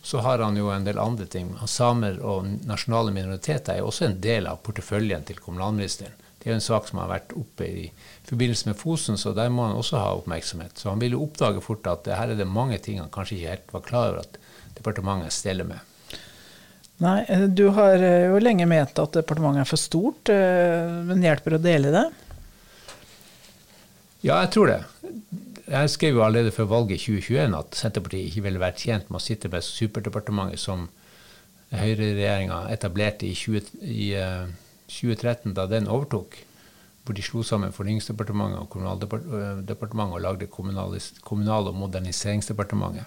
Så 0.02 0.22
har 0.24 0.40
han 0.40 0.56
jo 0.56 0.70
en 0.72 0.84
del 0.84 0.98
andre 1.00 1.26
ting. 1.28 1.52
Samer 1.68 2.20
og 2.24 2.46
nasjonale 2.68 3.12
minoriteter 3.12 3.76
er 3.76 3.86
også 3.86 4.06
en 4.08 4.20
del 4.22 4.48
av 4.48 4.62
porteføljen 4.64 5.26
til 5.28 5.40
kommunalministeren. 5.42 6.16
Det 6.40 6.48
er 6.48 6.54
jo 6.54 6.56
en 6.56 6.64
sak 6.64 6.86
som 6.88 7.02
har 7.02 7.10
vært 7.10 7.34
oppe 7.36 7.66
i 7.68 7.82
forbindelse 8.24 8.70
med 8.70 8.78
Fosen, 8.80 9.18
så 9.20 9.34
der 9.36 9.50
må 9.52 9.66
han 9.66 9.76
også 9.76 10.00
ha 10.00 10.14
oppmerksomhet. 10.16 10.78
Så 10.80 10.88
han 10.88 11.02
vil 11.02 11.12
jo 11.12 11.26
oppdage 11.26 11.60
fort 11.60 11.84
at 11.90 12.08
her 12.16 12.32
er 12.32 12.38
det 12.38 12.48
mange 12.48 12.78
ting 12.80 12.96
han 13.02 13.12
kanskje 13.12 13.36
ikke 13.36 13.50
helt 13.50 13.74
var 13.74 13.84
klar 13.84 14.08
over 14.14 14.22
at 14.22 14.38
departementet 14.78 15.36
steller 15.36 15.68
med. 15.68 15.89
Nei, 17.00 17.24
eh, 17.28 17.46
du 17.48 17.70
har 17.76 18.02
eh, 18.04 18.26
jo 18.28 18.40
lenge 18.42 18.66
ment 18.68 18.98
at 19.00 19.14
departementet 19.16 19.64
er 19.64 19.68
for 19.68 19.80
stort, 19.80 20.28
eh, 20.32 20.90
men 21.08 21.24
hjelper 21.24 21.56
å 21.56 21.62
dele 21.62 21.92
det? 21.94 22.06
Ja, 24.20 24.42
jeg 24.42 24.50
tror 24.52 24.68
det. 24.68 24.80
Jeg 25.70 25.92
skrev 25.94 26.18
jo 26.18 26.24
allerede 26.26 26.52
før 26.52 26.68
valget 26.74 26.98
i 26.98 27.04
2021 27.22 27.56
at 27.56 27.78
Senterpartiet 27.78 28.28
ikke 28.28 28.44
ville 28.44 28.60
vært 28.60 28.82
tjent 28.84 29.08
med 29.08 29.20
å 29.20 29.24
sitte 29.24 29.48
med 29.48 29.64
superdepartementet 29.64 30.60
som 30.60 30.88
høyreregjeringa 31.70 32.64
etablerte 32.74 33.28
i, 33.28 33.32
20, 33.38 33.78
i 33.86 34.08
2013, 34.90 35.54
da 35.54 35.68
den 35.70 35.86
overtok, 35.88 36.34
hvor 37.06 37.16
de 37.16 37.24
slo 37.24 37.44
sammen 37.46 37.72
Fornyingsdepartementet 37.72 38.58
og 38.58 38.68
Kommunaldepartementet 38.74 40.18
og 40.18 40.24
lagde 40.26 40.50
Kommunal- 40.50 41.70
og 41.70 41.78
moderniseringsdepartementet. 41.78 43.06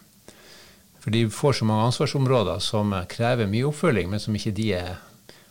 For 1.04 1.12
de 1.12 1.26
får 1.30 1.58
så 1.60 1.66
mange 1.68 1.90
ansvarsområder 1.90 2.62
som 2.64 2.94
krever 3.12 3.50
mye 3.52 3.68
oppfølging, 3.68 4.08
men 4.08 4.22
som 4.24 4.36
ikke 4.40 4.54
de 4.56 4.70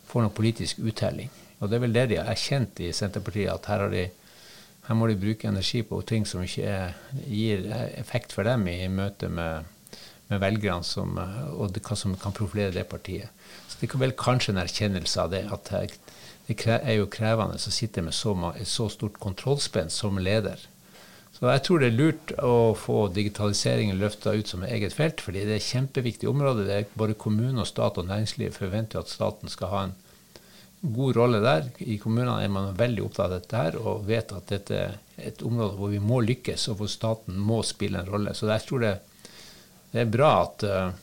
får 0.09 0.23
noen 0.25 0.33
politisk 0.33 0.79
uttelling. 0.81 1.29
Og 1.59 1.69
det 1.69 1.77
er 1.77 1.83
vel 1.83 1.93
det 1.93 2.07
de 2.09 2.17
har 2.17 2.31
erkjent 2.33 2.81
i 2.81 2.89
Senterpartiet, 2.95 3.53
at 3.53 3.69
her, 3.69 3.85
de, 3.93 4.07
her 4.87 4.97
må 4.97 5.07
de 5.07 5.19
bruke 5.19 5.47
energi 5.47 5.83
på 5.85 6.01
ting 6.09 6.25
som 6.25 6.41
ikke 6.41 6.65
er, 6.65 6.97
gir 7.29 7.69
effekt 8.01 8.33
for 8.33 8.49
dem 8.49 8.65
i 8.71 8.89
møte 8.89 9.29
med, 9.29 9.69
med 10.31 10.41
velgerne, 10.41 10.83
som, 10.89 11.13
og 11.53 11.77
hva 11.77 11.99
som 12.01 12.17
kan 12.17 12.33
profilere 12.33 12.73
det 12.73 12.87
partiet. 12.89 13.29
Så 13.69 13.77
det 13.77 13.91
er 13.91 14.03
vel 14.07 14.17
kanskje 14.17 14.55
en 14.55 14.63
erkjennelse 14.65 15.21
av 15.21 15.31
det, 15.37 15.45
at 15.53 15.69
det 16.49 16.57
er 16.81 16.97
jo 16.97 17.11
krevende 17.13 17.61
å 17.61 17.77
sitte 17.77 18.01
med 18.01 18.17
så, 18.17 18.33
så 18.65 18.89
stort 18.89 19.21
kontrollspenn 19.21 19.93
som 19.93 20.17
leder. 20.17 20.65
Så 21.43 21.49
jeg 21.51 21.63
tror 21.67 21.81
det 21.81 21.87
er 21.89 21.95
lurt 21.97 22.31
å 22.39 22.71
få 22.79 23.09
digitaliseringen 23.11 23.97
løfta 23.99 24.31
ut 24.31 24.47
som 24.47 24.61
et 24.63 24.77
eget 24.77 24.93
felt, 24.95 25.19
fordi 25.19 25.41
det 25.43 25.57
er 25.57 25.59
et 25.59 25.65
kjempeviktig 25.73 26.29
område. 26.31 26.63
Det 26.63 26.77
er 26.77 26.93
både 26.95 27.17
kommune 27.19 27.59
og 27.59 27.67
stat 27.67 27.99
og 27.99 28.07
næringsliv 28.07 28.53
forventer 28.55 29.01
at 29.01 29.11
staten 29.11 29.51
skal 29.51 29.73
ha 29.73 29.81
en 29.89 29.91
god 30.95 31.19
rolle 31.19 31.41
der. 31.43 31.67
I 31.83 31.97
kommunene 31.99 32.37
er 32.45 32.53
man 32.53 32.71
veldig 32.79 33.03
opptatt 33.09 33.25
av 33.27 33.35
dette 33.35 33.59
her, 33.59 33.75
og 33.75 34.07
vet 34.07 34.31
at 34.31 34.55
dette 34.55 34.79
er 34.85 34.95
et 35.19 35.43
område 35.43 35.75
hvor 35.81 35.91
vi 35.91 35.99
må 35.99 36.21
lykkes, 36.23 36.69
og 36.71 36.79
hvor 36.79 36.93
staten 36.95 37.43
må 37.51 37.59
spille 37.67 37.99
en 37.99 38.15
rolle. 38.15 38.31
Så 38.39 38.47
jeg 38.47 38.63
tror 38.69 38.87
det, 38.87 38.95
det 39.91 40.05
er 40.05 40.15
bra 40.15 40.33
at 40.45 40.63
uh, 40.63 40.95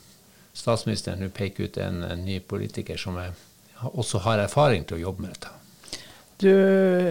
statsministeren 0.56 1.20
nå 1.20 1.28
peker 1.36 1.68
ut 1.68 1.84
en, 1.84 2.00
en 2.14 2.24
ny 2.24 2.40
politiker 2.40 2.96
som 2.96 3.20
er, 3.20 3.36
også 3.92 4.24
har 4.24 4.40
erfaring 4.48 4.88
til 4.88 5.02
å 5.02 5.04
jobbe 5.10 5.26
med 5.26 5.36
dette. 5.36 5.59
Du, 6.40 6.48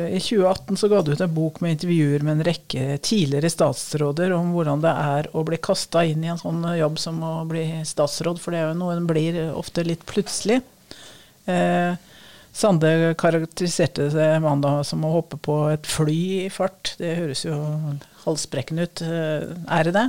I 0.10 0.18
2018 0.18 0.78
så 0.82 0.88
ga 0.90 1.04
du 1.06 1.12
ut 1.14 1.22
en 1.22 1.34
bok 1.34 1.60
med 1.62 1.76
intervjuer 1.76 2.24
med 2.26 2.40
en 2.40 2.46
rekke 2.48 2.98
tidligere 3.06 3.52
statsråder 3.54 4.34
om 4.34 4.56
hvordan 4.56 4.82
det 4.82 4.94
er 4.94 5.30
å 5.38 5.44
bli 5.46 5.60
kasta 5.62 6.02
inn 6.10 6.24
i 6.26 6.32
en 6.34 6.42
sånn 6.42 6.64
jobb 6.80 6.98
som 6.98 7.20
å 7.22 7.34
bli 7.50 7.68
statsråd, 7.86 8.42
for 8.42 8.56
det 8.56 8.64
er 8.64 8.72
jo 8.72 8.80
noe 8.80 8.96
en 8.98 9.10
blir 9.10 9.38
ofte 9.54 9.86
litt 9.86 10.02
plutselig. 10.10 10.64
Eh, 11.46 11.94
Sande 12.60 13.14
karakteriserte 13.18 14.10
det 14.10 14.40
mandag 14.42 14.82
som 14.90 15.04
å 15.06 15.12
hoppe 15.14 15.38
på 15.38 15.60
et 15.70 15.86
fly 15.88 16.48
i 16.48 16.50
fart. 16.52 16.96
Det 16.98 17.14
høres 17.20 17.46
jo 17.46 17.56
halsbrekkende 18.26 18.88
ut. 18.90 19.04
Eh, 19.06 19.46
er 19.78 19.86
det 19.88 19.94
det? 19.96 20.08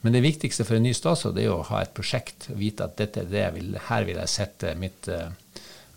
Men 0.00 0.14
det 0.14 0.22
viktigste 0.24 0.64
for 0.64 0.78
en 0.78 0.86
ny 0.86 0.94
statsråd 0.96 1.36
er 1.42 1.50
å 1.52 1.66
ha 1.68 1.82
et 1.82 1.92
prosjekt. 1.92 2.48
Vite 2.56 2.86
at 2.86 2.96
dette 2.96 3.20
er 3.20 3.28
det 3.28 3.42
jeg 3.42 3.54
vil, 3.58 3.74
her 3.90 4.06
vil 4.08 4.20
jeg 4.22 4.32
sette 4.32 4.72
mitt 4.78 5.10
uh, 5.12 5.28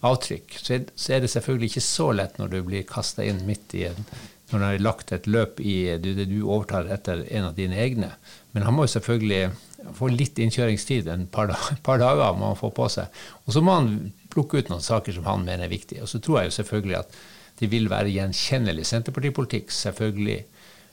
avtrykk. 0.04 0.58
Så 0.58 0.82
så 0.96 1.16
er, 1.16 1.24
det 1.24 1.32
selvfølgelig 1.32 1.72
ikke 1.72 1.86
så 1.86 2.10
lett 2.18 2.40
når 2.42 2.52
du 2.52 2.60
blir 2.68 2.88
kasta 2.90 3.24
inn 3.24 3.46
midt 3.48 3.78
i 3.80 3.88
en 3.92 4.06
når 4.52 4.60
du 4.60 4.66
har 4.66 4.82
lagt 4.84 5.12
et 5.16 5.28
løp 5.32 5.60
i 5.64 5.76
det 5.96 6.12
du, 6.18 6.26
du 6.28 6.40
overtar 6.44 6.90
etter 6.92 7.22
en 7.32 7.46
av 7.48 7.54
dine 7.56 7.78
egne. 7.80 8.10
Men 8.52 8.66
han 8.68 8.76
må 8.76 8.84
jo 8.84 8.92
selvfølgelig 8.98 9.94
få 9.96 10.10
litt 10.12 10.40
innkjøringstid, 10.44 11.08
en 11.08 11.24
par, 11.32 11.54
par 11.86 12.02
dager 12.02 12.36
må 12.36 12.52
han 12.52 12.60
få 12.60 12.74
på 12.76 12.90
seg. 12.92 13.22
Og 13.46 13.56
så 13.56 13.64
må 13.64 13.78
han 13.78 13.94
plukke 14.34 14.60
ut 14.60 14.72
noen 14.72 14.84
saker 14.84 15.16
som 15.16 15.30
han 15.30 15.46
mener 15.48 15.70
er 15.70 15.72
viktige. 15.72 16.04
Og 16.04 16.12
så 16.12 16.20
tror 16.20 16.42
jeg 16.42 16.52
jo 16.52 16.58
selvfølgelig 16.60 17.00
at 17.00 17.16
det 17.62 17.70
vil 17.72 17.88
være 17.92 18.12
gjenkjennelig 18.12 18.88
Senterpartipolitikk, 18.90 19.72
selvfølgelig. 19.76 20.40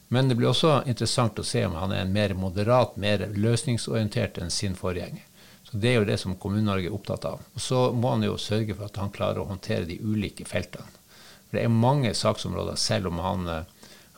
Men 0.08 0.28
det 0.28 0.38
blir 0.38 0.50
også 0.50 0.82
interessant 0.88 1.38
å 1.38 1.44
se 1.44 1.64
om 1.66 1.76
han 1.76 1.92
er 1.92 2.04
en 2.04 2.12
mer 2.12 2.32
moderat, 2.34 2.96
mer 2.96 3.26
løsningsorientert 3.34 4.38
enn 4.40 4.50
sin 4.50 4.76
forgjenger. 4.76 5.24
Så 5.68 5.76
Det 5.76 5.88
er 5.90 5.98
jo 5.98 6.08
det 6.08 6.16
som 6.20 6.36
Kommune-Norge 6.36 6.88
er 6.88 6.94
opptatt 6.96 7.24
av. 7.28 7.42
Og 7.54 7.60
Så 7.60 7.92
må 7.92 8.14
han 8.14 8.22
jo 8.24 8.38
sørge 8.40 8.74
for 8.74 8.88
at 8.88 8.96
han 8.96 9.12
klarer 9.12 9.42
å 9.42 9.50
håndtere 9.50 9.84
de 9.84 9.98
ulike 10.00 10.46
feltene. 10.48 10.88
For 11.48 11.58
Det 11.58 11.64
er 11.64 11.68
mange 11.68 12.14
saksområder, 12.14 12.76
selv 12.76 13.12
om 13.12 13.18
han 13.18 13.48
eh, 13.48 13.66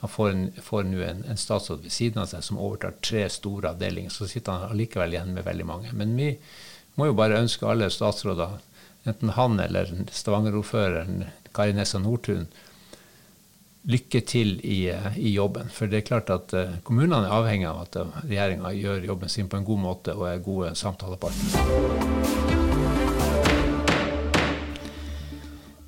han 0.01 0.09
får, 0.09 0.61
får 0.63 0.87
nå 0.89 1.03
en, 1.05 1.25
en, 1.29 1.37
statsråd 1.37 1.83
ved 1.85 1.93
siden 1.93 2.23
av 2.23 2.29
seg 2.31 2.45
som 2.45 2.59
overtar 2.59 2.95
tre 3.05 3.27
store 3.29 3.75
avdelinger. 3.75 4.11
Så 4.11 4.31
sitter 4.31 4.57
han 4.57 4.73
allikevel 4.73 5.13
igjen 5.13 5.35
med 5.37 5.45
veldig 5.45 5.67
mange. 5.69 5.93
Men 5.93 6.15
vi 6.17 6.31
må 6.97 7.11
jo 7.11 7.17
bare 7.19 7.43
ønske 7.43 7.69
alle 7.69 7.91
statsråder, 7.93 8.57
enten 9.05 9.35
han 9.37 9.61
eller 9.61 9.93
Stavanger-ordføreren 10.09 11.27
Kari 11.53 11.77
Nessa 11.77 12.01
Nordtun, 12.01 12.49
lykke 13.89 14.21
til 14.29 14.59
i, 14.61 14.91
i, 15.17 15.31
jobben. 15.33 15.71
For 15.73 15.89
det 15.89 16.03
er 16.03 16.09
klart 16.09 16.31
at 16.35 16.53
uh, 16.57 16.77
kommunene 16.85 17.25
er 17.25 17.37
avhengig 17.39 17.69
av 17.71 17.83
at 17.87 18.01
uh, 18.03 18.21
regjeringa 18.27 18.75
gjør 18.77 19.09
jobben 19.13 19.33
sin 19.33 19.49
på 19.49 19.61
en 19.61 19.69
god 19.69 19.85
måte 19.87 20.17
og 20.19 20.29
er 20.29 20.45
gode 20.45 20.75
samtalepartnere. 20.77 22.51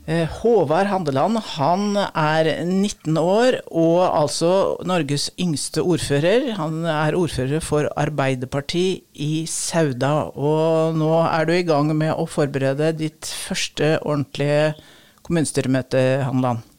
Eh, 0.02 0.26
Håvard 0.26 0.88
Handeland 0.90 1.38
han 1.54 1.94
er 1.94 2.48
19 2.64 3.14
år 3.20 3.60
og 3.70 4.00
altså 4.02 4.50
Norges 4.82 5.28
yngste 5.38 5.84
ordfører. 5.86 6.48
Han 6.58 6.82
er 6.90 7.14
ordfører 7.14 7.62
for 7.62 7.86
Arbeiderpartiet 7.94 9.04
i 9.14 9.44
Sauda. 9.46 10.32
Og 10.34 10.98
nå 10.98 11.12
er 11.22 11.46
du 11.46 11.54
i 11.54 11.62
gang 11.68 11.94
med 11.94 12.16
å 12.16 12.26
forberede 12.26 12.90
ditt 12.98 13.30
første 13.30 13.94
ordentlige 14.02 14.74
kommunestyremøte, 15.22 16.02
Handeland. 16.26 16.71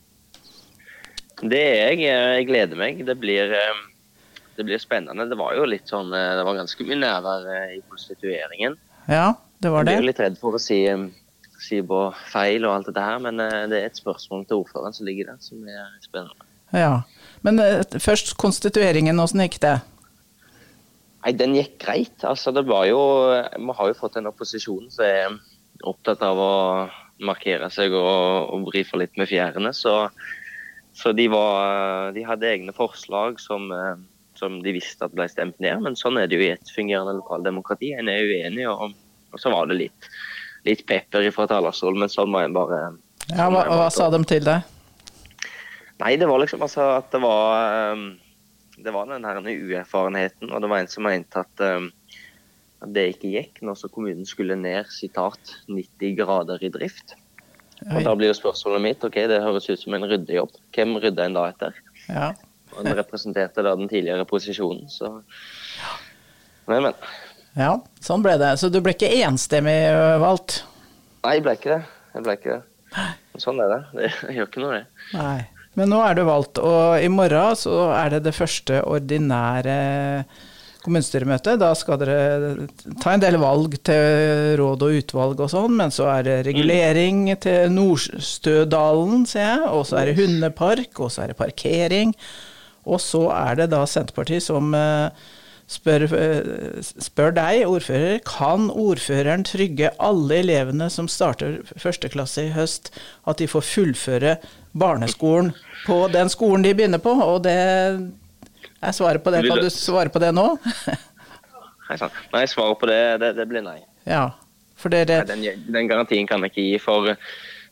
Det 1.41 1.59
er 1.59 1.93
jeg. 1.93 2.03
Jeg 2.05 2.47
gleder 2.47 2.79
meg. 2.79 3.01
Det 3.07 3.15
blir, 3.19 3.53
eh, 3.57 3.81
det 4.57 4.67
blir 4.67 4.81
spennende. 4.81 5.27
Det 5.29 5.39
var 5.39 5.55
jo 5.57 5.65
litt 5.65 5.89
sånn 5.89 6.13
eh, 6.13 6.35
Det 6.37 6.45
var 6.45 6.59
ganske 6.61 6.87
mye 6.87 6.99
nærvær 7.01 7.49
i 7.73 7.81
konstitueringen. 7.89 8.77
Ja, 9.09 9.33
det 9.59 9.71
var 9.73 9.83
det. 9.83 9.97
Jeg 9.97 10.03
blir 10.03 10.11
litt 10.11 10.23
redd 10.23 10.39
for 10.39 10.55
å 10.55 10.61
si 10.61 11.79
på 11.87 11.99
feil 12.31 12.65
og 12.67 12.75
alt 12.75 12.89
dette 12.89 13.03
her, 13.03 13.19
men 13.23 13.39
eh, 13.39 13.63
det 13.71 13.79
er 13.79 13.89
et 13.89 13.99
spørsmål 13.99 14.45
til 14.47 14.63
ordføreren 14.63 14.95
som 14.95 15.07
ligger 15.07 15.31
der, 15.31 15.39
som 15.43 15.63
er 15.67 15.89
spennende. 16.03 16.49
Ja, 16.73 17.03
Men 17.45 17.59
eh, 17.59 17.83
først 18.01 18.35
konstitueringen, 18.41 19.19
hvordan 19.19 19.45
gikk 19.45 19.59
det? 19.63 19.77
Nei, 21.23 21.33
Den 21.39 21.55
gikk 21.55 21.77
greit. 21.79 22.23
Altså, 22.27 22.51
det 22.51 22.65
var 22.67 22.85
jo 22.89 22.99
Vi 23.31 23.75
har 23.77 23.87
jo 23.87 23.99
fått 23.99 24.17
en 24.19 24.27
opposisjon 24.27 24.89
som 24.91 25.05
er 25.05 25.37
opptatt 25.83 26.23
av 26.23 26.39
å 26.39 26.53
markere 27.23 27.69
seg 27.71 27.93
og, 27.95 28.49
og 28.51 28.65
brife 28.71 28.97
litt 28.99 29.15
med 29.19 29.29
fjærene. 29.29 29.71
Så, 29.75 30.09
så 30.93 31.11
de, 31.17 31.27
var, 31.33 32.11
de, 32.13 32.25
hadde 32.27 32.49
egne 32.49 32.73
forslag 32.75 33.39
som, 33.41 33.71
eh, 33.73 33.95
som, 34.37 34.59
de 34.63 34.75
visste 34.75 35.05
at 35.05 35.15
ble 35.15 35.25
stemt 35.31 35.57
ned. 35.63 35.81
Men 35.85 35.97
sånn 35.97 36.19
er 36.21 36.29
det 36.29 36.37
jo 36.37 36.45
i 36.45 36.53
et 36.53 36.73
fungerende 36.75 37.17
lokaldemokrati. 37.17 37.95
En 37.97 38.11
er 38.13 38.29
uenig, 38.29 38.67
og, 38.69 38.93
og 39.33 39.41
så 39.41 39.53
var 39.53 39.69
det 39.71 39.81
litt 39.81 40.09
litt 40.63 40.85
pepper 40.87 41.27
fra 41.35 41.47
talerstolen, 41.51 42.03
men 42.03 42.11
sånn 42.11 42.31
må 42.31 42.43
en 42.43 42.55
bare 42.55 42.83
Ja, 43.31 43.49
Hva, 43.51 43.65
hva 43.67 43.89
sa 43.91 44.09
de 44.13 44.21
til 44.27 44.45
deg? 44.45 44.69
Nei, 46.01 46.15
det 46.19 46.27
var 46.27 46.41
liksom 46.41 46.63
altså 46.65 46.89
at 46.97 47.09
det 47.13 47.21
var 47.23 47.93
um, 47.93 48.05
Det 48.79 48.93
var 48.95 49.09
den 49.11 49.27
her 49.27 49.39
uerfarenheten, 49.43 50.51
og 50.51 50.63
det 50.63 50.71
var 50.71 50.81
en 50.81 50.91
som 50.91 51.05
mente 51.07 51.43
at, 51.43 51.65
at 52.83 52.95
det 52.95 53.09
ikke 53.13 53.33
gikk 53.35 53.61
når 53.63 53.77
så 53.79 53.91
kommunen 53.91 54.27
skulle 54.27 54.57
ned 54.59 54.89
sitat 54.91 55.53
90 55.69 56.17
grader 56.17 56.63
i 56.65 56.71
drift. 56.73 57.13
Og 57.89 58.05
Da 58.05 58.15
blir 58.17 58.31
jo 58.31 58.37
spørsmålet 58.37 58.83
mitt 58.83 59.05
ok, 59.05 59.19
det 59.29 59.41
høres 59.43 59.69
ut 59.69 59.81
som 59.81 59.95
en 59.97 60.07
ryddejobb. 60.07 60.55
Hvem 60.75 60.97
rydda 61.03 61.27
en 61.27 61.37
da 61.37 61.45
etter? 61.51 61.79
Ja. 62.07 62.31
En 62.79 62.89
representerte 62.97 63.65
da 63.65 63.75
den 63.77 63.89
tidligere 63.91 64.25
posisjonen, 64.29 64.89
så 64.89 65.19
Men, 66.65 66.85
men. 66.87 66.93
Ja, 67.59 67.73
sånn 68.01 68.23
ble 68.23 68.37
det. 68.39 68.53
Så 68.61 68.69
du 68.71 68.79
ble 68.81 68.93
ikke 68.95 69.11
enstemmig 69.25 69.75
øh, 69.91 70.15
valgt? 70.23 70.61
Nei, 71.25 71.35
jeg 71.37 71.43
ble 71.45 71.57
ikke 71.57 71.73
det. 71.73 71.81
Jeg 72.13 72.25
ble 72.25 72.37
ikke 72.39 72.55
det. 72.55 73.03
Sånn 73.41 73.59
er 73.61 73.73
det. 73.73 73.81
Det 73.97 74.37
gjør 74.37 74.47
ikke 74.47 74.63
noe, 74.63 74.79
det. 74.79 75.03
Nei. 75.17 75.41
Men 75.77 75.89
nå 75.89 75.99
er 76.05 76.17
du 76.17 76.23
valgt, 76.27 76.59
og 76.61 77.01
i 77.01 77.09
morgen 77.09 77.57
så 77.57 77.87
er 77.95 78.13
det 78.13 78.23
det 78.27 78.35
første 78.37 78.83
ordinære 78.85 79.77
kommunestyremøtet. 80.83 81.59
Da 81.61 81.71
skal 81.77 81.99
dere 82.01 82.67
ta 83.01 83.13
en 83.13 83.23
del 83.23 83.39
valg 83.41 83.77
til 83.87 84.57
råd 84.59 84.87
og 84.87 84.97
utvalg 84.99 85.43
og 85.45 85.51
sånn, 85.53 85.77
men 85.79 85.93
så 85.93 86.09
er 86.17 86.25
det 86.27 86.39
regulering 86.49 87.25
til 87.43 87.71
Nordstødalen, 87.73 89.27
ser 89.29 89.47
jeg. 89.47 89.69
Og 89.71 89.87
så 89.89 90.01
er 90.01 90.11
det 90.11 90.17
hundepark, 90.19 90.91
og 90.99 91.13
så 91.13 91.23
er 91.23 91.33
det 91.33 91.39
parkering. 91.39 92.11
Og 92.83 92.99
så 92.99 93.29
er 93.31 93.61
det 93.61 93.71
da 93.71 93.85
Senterpartiet 93.87 94.43
som 94.43 94.73
uh, 94.75 95.07
spør, 95.71 96.05
eh, 96.17 96.81
spør, 96.81 97.31
deg, 97.35 97.63
ordfører, 97.67 98.19
kan 98.27 98.69
ordføreren 98.69 99.45
trygge 99.47 99.93
alle 100.03 100.41
elevene 100.43 100.89
som 100.91 101.07
starter 101.07 101.61
første 101.79 102.11
klasse 102.11 102.47
i 102.47 102.53
høst, 102.55 102.91
at 103.27 103.39
de 103.39 103.47
får 103.47 103.65
fullføre 103.69 104.35
barneskolen 104.73 105.53
på 105.85 106.03
den 106.13 106.31
skolen 106.31 106.65
de 106.65 106.75
begynner 106.75 107.01
på? 107.03 107.15
Og 107.15 107.43
det 107.47 107.57
er 108.83 108.95
svarer 108.95 109.23
på 109.23 109.33
det. 109.33 109.43
Kan 109.47 109.63
du 109.63 109.71
svare 109.73 110.13
på 110.13 110.21
det 110.23 110.33
nå? 110.35 110.45
nei, 112.33 112.45
svaret 112.49 112.79
på 112.79 112.89
det, 112.89 113.01
det, 113.23 113.33
det 113.39 113.47
blir 113.49 113.65
nei. 113.65 113.79
Ja, 114.09 114.29
for 114.79 114.93
dere... 114.93 115.23
Nei, 115.23 115.41
den, 115.43 115.65
den 115.73 115.91
garantien 115.91 116.29
kan 116.29 116.43
jeg 116.45 116.53
ikke 116.53 116.69
gi. 116.69 116.79
for 116.83 117.13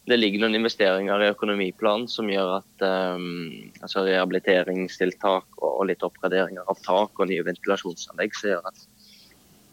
det 0.10 0.18
ligger 0.18 0.42
noen 0.42 0.58
investeringer 0.58 1.22
i 1.22 1.30
økonomiplanen 1.30 2.08
som 2.10 2.30
gjør 2.32 2.56
at 2.58 2.86
um, 2.86 3.52
altså 3.84 4.02
rehabiliteringstiltak 4.08 5.62
og 5.62 5.84
litt 5.92 6.02
oppgraderinger 6.06 6.66
av 6.72 6.80
tak 6.82 7.22
og 7.22 7.30
nye 7.30 7.46
ventilasjonsanlegg 7.46 8.34
som 8.38 8.50
gjør 8.50 8.72
at 8.72 8.88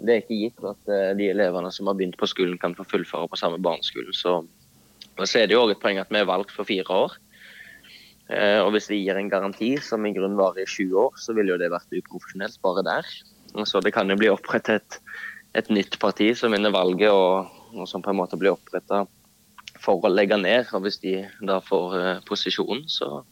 det 0.05 0.15
er 0.15 0.21
ikke 0.21 0.41
gitt 0.43 0.67
at 0.69 0.93
uh, 0.93 1.15
de 1.19 1.31
elevene 1.33 1.73
som 1.75 1.89
har 1.89 1.97
begynt 1.99 2.19
på 2.21 2.29
skolen, 2.29 2.61
kan 2.61 2.77
få 2.77 2.85
fullføre 2.87 3.31
på 3.33 3.41
samme 3.41 3.59
barneskolen. 3.65 4.13
Så, 4.15 4.43
så 5.25 5.41
er 5.41 5.49
det 5.49 5.57
jo 5.57 5.65
òg 5.65 5.75
et 5.75 5.83
poeng 5.83 5.99
at 6.03 6.13
vi 6.13 6.21
er 6.21 6.29
valgt 6.29 6.53
for 6.55 6.69
fire 6.69 7.01
år. 7.07 7.17
Eh, 8.29 8.61
og 8.61 8.75
hvis 8.75 8.91
vi 8.93 9.01
gir 9.01 9.17
en 9.17 9.31
garanti 9.33 9.73
som 9.81 10.05
i 10.05 10.13
grunn 10.13 10.37
varer 10.37 10.67
i 10.67 10.69
20 10.69 10.97
år, 11.01 11.15
så 11.17 11.35
ville 11.37 11.55
jo 11.55 11.61
det 11.61 11.71
vært 11.73 11.95
uprofesjonelt 11.97 12.61
bare 12.65 12.85
der. 12.87 13.13
Så 13.65 13.81
det 13.81 13.95
kan 13.97 14.11
jo 14.13 14.19
bli 14.21 14.29
opprettet 14.29 14.83
et, 14.83 14.99
et 15.63 15.71
nytt 15.73 15.97
parti 16.03 16.35
som 16.37 16.53
vinner 16.53 16.75
valget, 16.75 17.09
og, 17.09 17.49
og 17.73 17.89
som 17.89 18.05
på 18.05 18.13
en 18.13 18.21
måte 18.21 18.37
blir 18.41 18.53
oppretta 18.53 19.07
for 19.81 20.05
å 20.05 20.13
legge 20.13 20.37
ned. 20.41 20.69
Og 20.77 20.85
hvis 20.85 21.01
de 21.01 21.23
da 21.41 21.59
får 21.65 21.97
uh, 21.97 22.13
posisjonen, 22.29 22.85
så, 22.93 23.23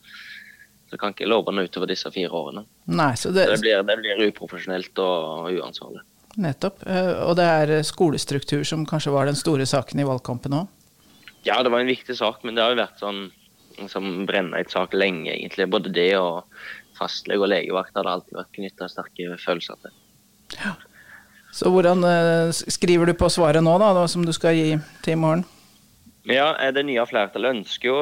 så 0.89 1.01
kan 1.01 1.13
ikke 1.13 1.29
love 1.29 1.53
noe 1.53 1.69
utover 1.69 1.93
disse 1.93 2.11
fire 2.15 2.33
årene. 2.33 2.65
Nei, 2.89 3.13
så 3.21 3.35
det, 3.37 3.51
så 3.51 3.59
det, 3.59 3.63
blir, 3.67 3.85
det 3.85 3.99
blir 4.01 4.31
uprofesjonelt 4.31 5.05
og 5.05 5.53
uansvarlig. 5.59 6.07
Nettopp. 6.41 6.83
Eh, 6.89 7.15
og 7.25 7.37
det 7.39 7.45
er 7.49 7.79
skolestruktur 7.87 8.65
som 8.69 8.85
kanskje 8.89 9.13
var 9.13 9.29
den 9.29 9.39
store 9.39 9.65
saken 9.69 10.01
i 10.01 10.09
valgkampen 10.09 10.57
òg? 10.57 10.73
Ja, 11.47 11.61
det 11.63 11.71
var 11.73 11.85
en 11.85 11.93
viktig 11.93 12.17
sak, 12.19 12.43
men 12.45 12.57
det 12.57 12.65
har 12.65 12.73
jo 12.73 12.81
vært 12.81 13.01
sånn 13.01 13.21
som 13.91 14.27
brenner 14.29 14.63
et 14.63 14.73
sak 14.73 14.95
lenge, 14.97 15.31
egentlig. 15.35 15.69
Både 15.71 15.93
det 15.93 16.13
og 16.19 16.45
fastlege 16.97 17.45
og 17.45 17.51
legevakt 17.53 17.97
hadde 17.97 18.13
alltid 18.13 18.39
vært 18.39 18.55
knytta 18.57 18.89
sterke 18.91 19.39
følelser 19.43 19.81
til. 19.83 19.97
Ja. 20.57 20.77
Så 21.57 21.71
hvordan 21.73 22.05
uh, 22.05 22.53
skriver 22.53 23.09
du 23.09 23.15
på 23.17 23.31
svaret 23.33 23.65
nå, 23.65 23.77
da, 23.81 24.07
som 24.11 24.25
du 24.27 24.33
skal 24.37 24.57
gi 24.57 24.71
til 25.05 25.17
i 25.17 25.21
morgen? 25.21 25.45
Ja, 26.27 26.55
eh, 26.59 26.73
Det 26.75 26.85
nye 26.85 27.05
flertallet 27.07 27.61
ønsker 27.61 27.89
jo 27.89 27.99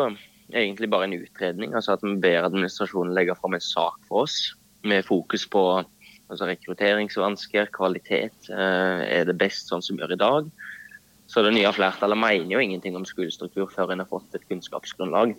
egentlig 0.55 0.91
bare 0.91 1.09
en 1.09 1.19
utredning. 1.19 1.75
altså 1.75 1.95
At 1.95 2.03
vi 2.03 2.17
ber 2.23 2.49
administrasjonen 2.49 3.15
legge 3.15 3.37
fram 3.39 3.55
en 3.55 3.65
sak 3.65 3.99
for 4.09 4.25
oss 4.25 4.55
med 4.85 5.05
fokus 5.05 5.47
på 5.49 5.85
altså 6.31 6.49
rekrutteringsvansker, 6.49 7.69
kvalitet. 7.73 8.49
Er 8.49 9.25
det 9.29 9.37
best 9.39 9.69
sånn 9.69 9.85
som 9.85 9.97
vi 9.97 10.03
gjør 10.03 10.17
i 10.17 10.21
dag? 10.21 10.49
Så 11.31 11.43
det 11.45 11.55
nye 11.57 11.73
flertallet 11.73 12.21
mener 12.21 12.53
jo 12.53 12.63
ingenting 12.63 12.97
om 12.97 13.07
skolestruktur 13.09 13.71
før 13.73 13.93
en 13.93 14.03
har 14.05 14.11
fått 14.11 14.37
et 14.37 14.45
kunnskapsgrunnlag. 14.49 15.35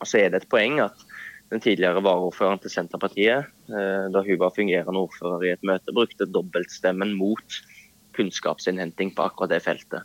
Og 0.00 0.08
så 0.08 0.20
er 0.20 0.32
det 0.32 0.42
et 0.42 0.50
poeng 0.52 0.80
at 0.84 1.06
den 1.52 1.62
tidligere 1.62 2.02
varaordføreren 2.02 2.60
til 2.62 2.72
Senterpartiet, 2.72 3.50
eh, 3.70 4.06
da 4.12 4.22
hun 4.26 4.40
var 4.40 4.54
fungerende 4.54 5.02
ordfører 5.06 5.44
i 5.46 5.52
et 5.54 5.66
møte, 5.66 5.94
brukte 5.94 6.26
dobbeltstemmen 6.26 7.14
mot 7.18 7.60
kunnskapsinnhenting 8.16 9.12
på 9.14 9.28
akkurat 9.28 9.54
det 9.54 9.62
feltet. 9.62 10.02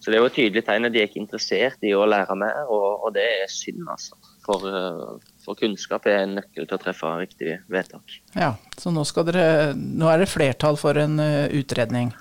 Så 0.00 0.12
det 0.12 0.18
er 0.18 0.20
jo 0.20 0.28
et 0.28 0.34
tydelig 0.36 0.62
tegn 0.66 0.84
at 0.84 0.92
de 0.92 1.00
er 1.00 1.06
ikke 1.08 1.22
interessert 1.22 1.84
i 1.86 1.94
å 1.96 2.04
lære 2.04 2.34
mer, 2.36 2.66
og, 2.68 3.06
det 3.16 3.24
er 3.24 3.46
synd, 3.48 3.86
altså. 3.88 4.18
For, 4.44 4.64
eh, 4.68 5.30
for, 5.44 5.56
kunnskap 5.56 6.04
er 6.08 6.18
en 6.22 6.34
nøkkel 6.40 6.66
til 6.68 6.76
å 6.76 6.80
treffe 6.82 7.12
riktige 7.22 7.60
vedtak. 7.72 8.18
Ja, 8.36 8.54
Så 8.76 8.92
nå, 8.92 9.04
dere, 9.24 9.72
nå 9.74 10.10
er 10.12 10.20
det 10.20 10.28
flertall 10.28 10.76
for 10.80 11.00
en 11.00 11.16
eh, 11.20 11.48
utredning? 11.56 12.12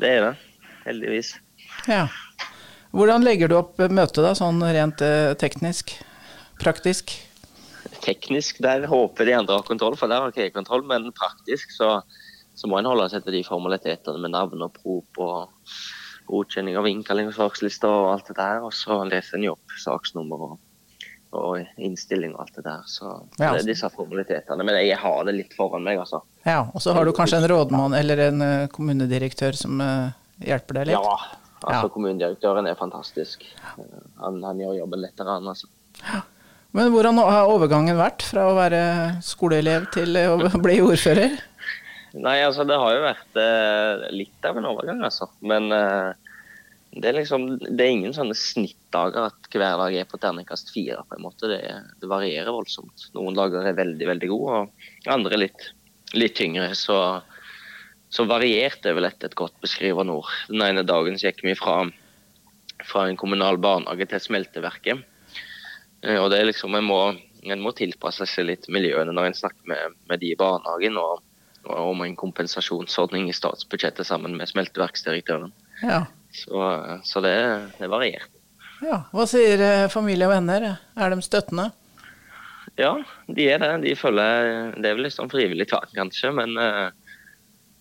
Det 0.00 0.08
er 0.08 0.24
det, 0.24 0.32
heldigvis. 0.86 1.34
Ja. 1.88 2.06
Hvordan 2.96 3.24
legger 3.26 3.52
du 3.52 3.58
opp 3.58 3.78
møtet 3.92 4.22
da, 4.24 4.32
sånn 4.38 4.62
rent 4.64 5.02
teknisk? 5.40 5.98
Praktisk? 6.56 7.12
teknisk 8.06 8.60
der 8.62 8.86
håper 8.86 9.26
de 9.26 9.34
andre 9.36 9.58
har 9.58 9.66
kontroll, 9.66 9.96
for 9.98 10.10
der 10.10 10.22
har 10.22 10.32
ikke 10.32 10.46
jeg 10.46 10.54
kontroll. 10.54 10.84
Men 10.86 11.10
praktisk 11.16 11.74
så, 11.74 12.00
så 12.54 12.70
må 12.70 12.80
en 12.80 12.90
holde 12.90 13.08
seg 13.12 13.26
til 13.26 13.38
de 13.38 13.44
formalitetene 13.46 14.22
med 14.22 14.34
navn 14.36 14.66
og 14.66 14.76
prop 14.78 15.22
og 15.22 15.74
godkjenning 16.26 16.78
av 16.78 16.88
innkalling 16.90 17.30
og 17.30 17.36
sakslister 17.36 17.90
og 17.90 18.12
alt 18.14 18.30
det 18.30 18.38
der. 18.38 18.62
Og 18.66 18.74
så 18.76 19.00
leser 19.08 19.38
en 19.38 19.48
jo 19.48 19.56
opp 19.56 19.78
saksnummer 19.82 20.44
og, 20.50 20.58
og 21.36 21.82
innstilling 21.88 22.34
og 22.36 22.44
alt 22.46 22.60
det 22.60 22.66
der. 22.66 22.84
Så 22.90 23.08
ja. 23.38 23.52
det 23.52 23.64
er 23.64 23.70
disse 23.70 23.90
formalitetene. 23.94 24.66
Men 24.66 24.80
jeg 24.82 25.00
har 25.02 25.24
det 25.28 25.38
litt 25.38 25.56
foran 25.58 25.86
meg, 25.86 26.02
altså. 26.02 26.22
Ja, 26.46 26.64
Og 26.72 26.82
så 26.82 26.94
har 26.96 27.06
du 27.06 27.14
kanskje 27.16 27.42
en 27.42 27.50
rådmann 27.50 27.96
eller 27.98 28.28
en 28.28 28.46
eh, 28.46 28.68
kommunedirektør 28.72 29.58
som 29.58 29.82
hjelper 30.42 30.80
deg 30.80 30.92
litt? 30.92 30.98
Ja, 30.98 31.45
altså 31.62 31.86
ja. 31.86 31.92
kommunedirektøren 31.92 32.68
er 32.68 32.78
fantastisk. 32.78 33.44
Han, 34.20 34.42
han 34.44 34.60
gjør 34.60 34.80
jobben 34.82 35.04
lettere, 35.04 35.38
han 35.38 35.52
altså. 35.52 35.70
Ja. 36.02 36.22
Men 36.76 36.90
hvordan 36.92 37.16
har 37.22 37.48
overgangen 37.48 37.96
vært 37.96 38.24
fra 38.26 38.50
å 38.50 38.56
være 38.58 38.80
skoleelev 39.24 39.88
til 39.94 40.18
å 40.20 40.36
bli 40.64 40.80
ordfører? 40.84 41.38
Nei, 42.16 42.38
altså 42.44 42.64
det 42.68 42.76
har 42.80 42.94
jo 42.94 43.04
vært 43.04 43.40
eh, 43.40 44.06
litt 44.14 44.48
av 44.48 44.58
en 44.60 44.68
overgang, 44.70 45.02
altså. 45.04 45.28
Men 45.44 45.68
eh, 45.74 46.10
det, 46.96 47.10
er 47.10 47.18
liksom, 47.18 47.46
det 47.60 47.82
er 47.84 47.92
ingen 47.92 48.14
sånne 48.16 48.36
snittdager 48.36 49.28
at 49.28 49.48
hver 49.52 49.80
dag 49.82 49.96
er 50.00 50.08
på 50.08 50.20
terningkast 50.20 50.72
fire. 50.72 51.02
på 51.08 51.18
en 51.18 51.26
måte. 51.26 51.50
Det, 51.50 51.60
det, 52.00 52.08
varierer 52.08 52.52
voldsomt. 52.54 53.08
Noen 53.16 53.36
dager 53.36 53.68
er 53.68 53.76
veldig 53.76 54.08
veldig 54.12 54.30
gode, 54.32 54.62
og 54.62 55.12
andre 55.12 55.40
litt, 55.44 55.68
litt 56.16 56.36
tyngre. 56.38 56.70
Så, 56.78 56.96
så 58.10 58.26
variert 58.28 58.86
er 58.86 58.96
vel 58.96 59.08
et, 59.08 59.22
et 59.24 59.36
godt 59.38 59.56
beskrivende 59.62 60.14
ord. 60.20 60.32
Den 60.50 60.62
ene 60.64 60.84
dagen 60.86 61.18
gikk 61.20 61.42
vi 61.44 61.56
fra, 61.58 61.80
fra 62.86 63.06
en 63.08 63.18
kommunal 63.18 63.58
barnehage 63.62 64.08
til 64.12 64.22
smelteverket. 64.28 65.02
Eh, 66.04 66.18
og 66.20 66.30
det 66.30 66.40
er 66.40 66.50
liksom, 66.50 66.74
En 66.78 66.86
må, 66.86 67.00
en 67.42 67.62
må 67.62 67.74
tilpasse 67.76 68.28
seg 68.30 68.50
litt 68.50 68.68
miljøene 68.72 69.14
når 69.14 69.30
en 69.30 69.40
snakker 69.42 69.72
med, 69.72 69.98
med 70.10 70.22
de 70.22 70.32
i 70.34 70.38
barnehagen. 70.38 71.00
og, 71.00 71.24
og 71.66 71.90
om 71.90 72.04
en 72.04 72.14
kompensasjonsordning 72.14 73.26
i 73.28 73.34
statsbudsjettet 73.34 74.06
sammen 74.06 74.36
med 74.38 74.46
smelteverksdirektøren. 74.52 75.50
Ja. 75.82 76.04
Så, 76.30 76.60
så 77.04 77.22
det, 77.24 77.36
det 77.80 77.90
variert. 77.90 78.30
Ja. 78.84 79.00
Hva 79.10 79.24
sier 79.26 79.62
eh, 79.64 79.88
familie 79.90 80.28
og 80.28 80.34
venner? 80.36 80.68
Er 80.94 81.12
de 81.12 81.24
støttende? 81.24 81.70
Ja, 82.76 82.92
de 83.26 83.48
er 83.48 83.62
det. 83.62 83.72
De 83.86 83.94
føler, 83.96 84.72
Det 84.76 84.90
er 84.90 84.98
vel 84.98 85.06
litt 85.08 85.16
sånn 85.16 85.32
frivillig 85.32 85.68
tak, 85.70 85.88
kanskje, 85.96 86.32
men, 86.36 86.56
eh, 86.60 86.90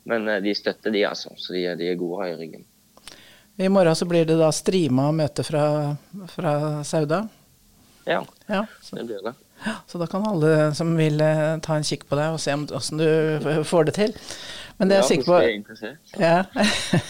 men 0.06 0.30
de 0.44 0.54
støtter 0.56 0.94
de, 0.94 1.06
altså. 1.10 1.34
Så 1.38 1.54
de, 1.54 1.65
de 1.80 1.91
er 1.91 2.00
gode 2.00 2.30
i 2.30 2.38
ryggen. 2.39 2.65
I 3.58 3.70
morgen 3.70 3.96
så 3.96 4.06
blir 4.06 4.26
det 4.28 4.36
da 4.39 4.52
strima 4.52 5.10
møte 5.15 5.44
fra, 5.48 5.96
fra 6.34 6.54
Sauda? 6.84 7.24
Ja, 8.06 8.20
ja 8.52 8.65
så, 8.82 8.96
det 8.96 9.06
blir 9.08 9.24
det. 9.24 9.34
Så 9.88 9.98
da 9.98 10.08
kan 10.08 10.26
alle 10.28 10.74
som 10.76 10.91
vil 10.98 11.22
eh, 11.24 11.56
ta 11.63 11.78
en 11.78 11.88
kikk 11.88 12.04
på 12.10 12.20
deg 12.20 12.36
og 12.36 12.41
se 12.44 12.54
om, 12.54 12.65
hvordan 12.68 13.00
du 13.00 13.63
får 13.65 13.88
det 13.88 13.96
til. 13.98 14.18
Men 14.78 14.91
det 14.91 14.98
er 14.98 15.06
ja, 15.06 15.08
sikker 15.08 15.26
på 15.32 15.38
ja. 16.20 16.36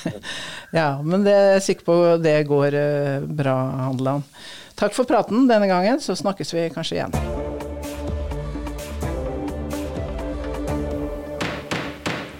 ja, 0.80 0.90
men 1.02 1.26
det 1.26 1.34
er 1.34 1.66
sikker 1.66 1.88
på 1.88 1.98
det 2.22 2.38
går 2.52 2.78
eh, 2.78 3.26
bra, 3.26 3.58
Handeland. 3.88 4.30
Takk 4.78 4.94
for 4.94 5.10
praten 5.10 5.50
denne 5.50 5.72
gangen, 5.72 6.04
så 6.04 6.18
snakkes 6.20 6.54
vi 6.54 6.70
kanskje 6.76 7.00
igjen. 7.00 7.45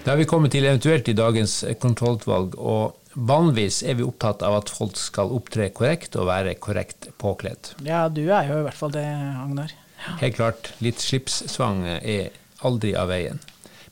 Da 0.06 0.12
er 0.14 0.20
vi 0.20 0.26
kommet 0.30 0.52
til 0.54 0.62
eventuelt 0.62 1.08
i 1.10 1.16
dagens 1.18 1.64
kontrollutvalg. 1.82 2.52
og 2.62 2.94
Vanligvis 3.26 3.80
er 3.82 3.96
vi 3.98 4.04
opptatt 4.06 4.44
av 4.46 4.54
at 4.60 4.68
folk 4.70 4.94
skal 5.00 5.32
opptre 5.34 5.66
korrekt 5.74 6.14
og 6.14 6.28
være 6.28 6.52
korrekt 6.62 7.08
påkledd. 7.18 7.72
Ja, 7.82 8.04
du 8.06 8.20
er 8.28 8.46
jo 8.46 8.60
i 8.60 8.66
hvert 8.68 8.78
fall 8.78 8.92
det, 8.94 9.02
Agnar. 9.02 9.72
Ja. 10.04 10.12
Helt 10.20 10.36
klart. 10.36 10.70
Litt 10.84 11.02
slipssvang 11.02 11.80
er 11.98 12.30
aldri 12.62 12.92
av 12.94 13.10
veien. 13.10 13.40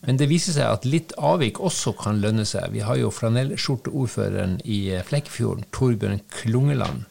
Men 0.07 0.21
det 0.21 0.29
viser 0.31 0.55
seg 0.55 0.69
at 0.69 0.87
litt 0.87 1.17
avvik 1.19 1.59
også 1.59 1.97
kan 1.99 2.21
lønne 2.23 2.45
seg. 2.47 2.69
Vi 2.77 2.85
har 2.87 3.01
jo 3.01 3.11
flanellskjorteordføreren 3.11 4.61
i 4.63 4.79
Flekkefjorden, 5.09 5.67
Torbjørn 5.75 6.23
Klungeland. 6.31 7.09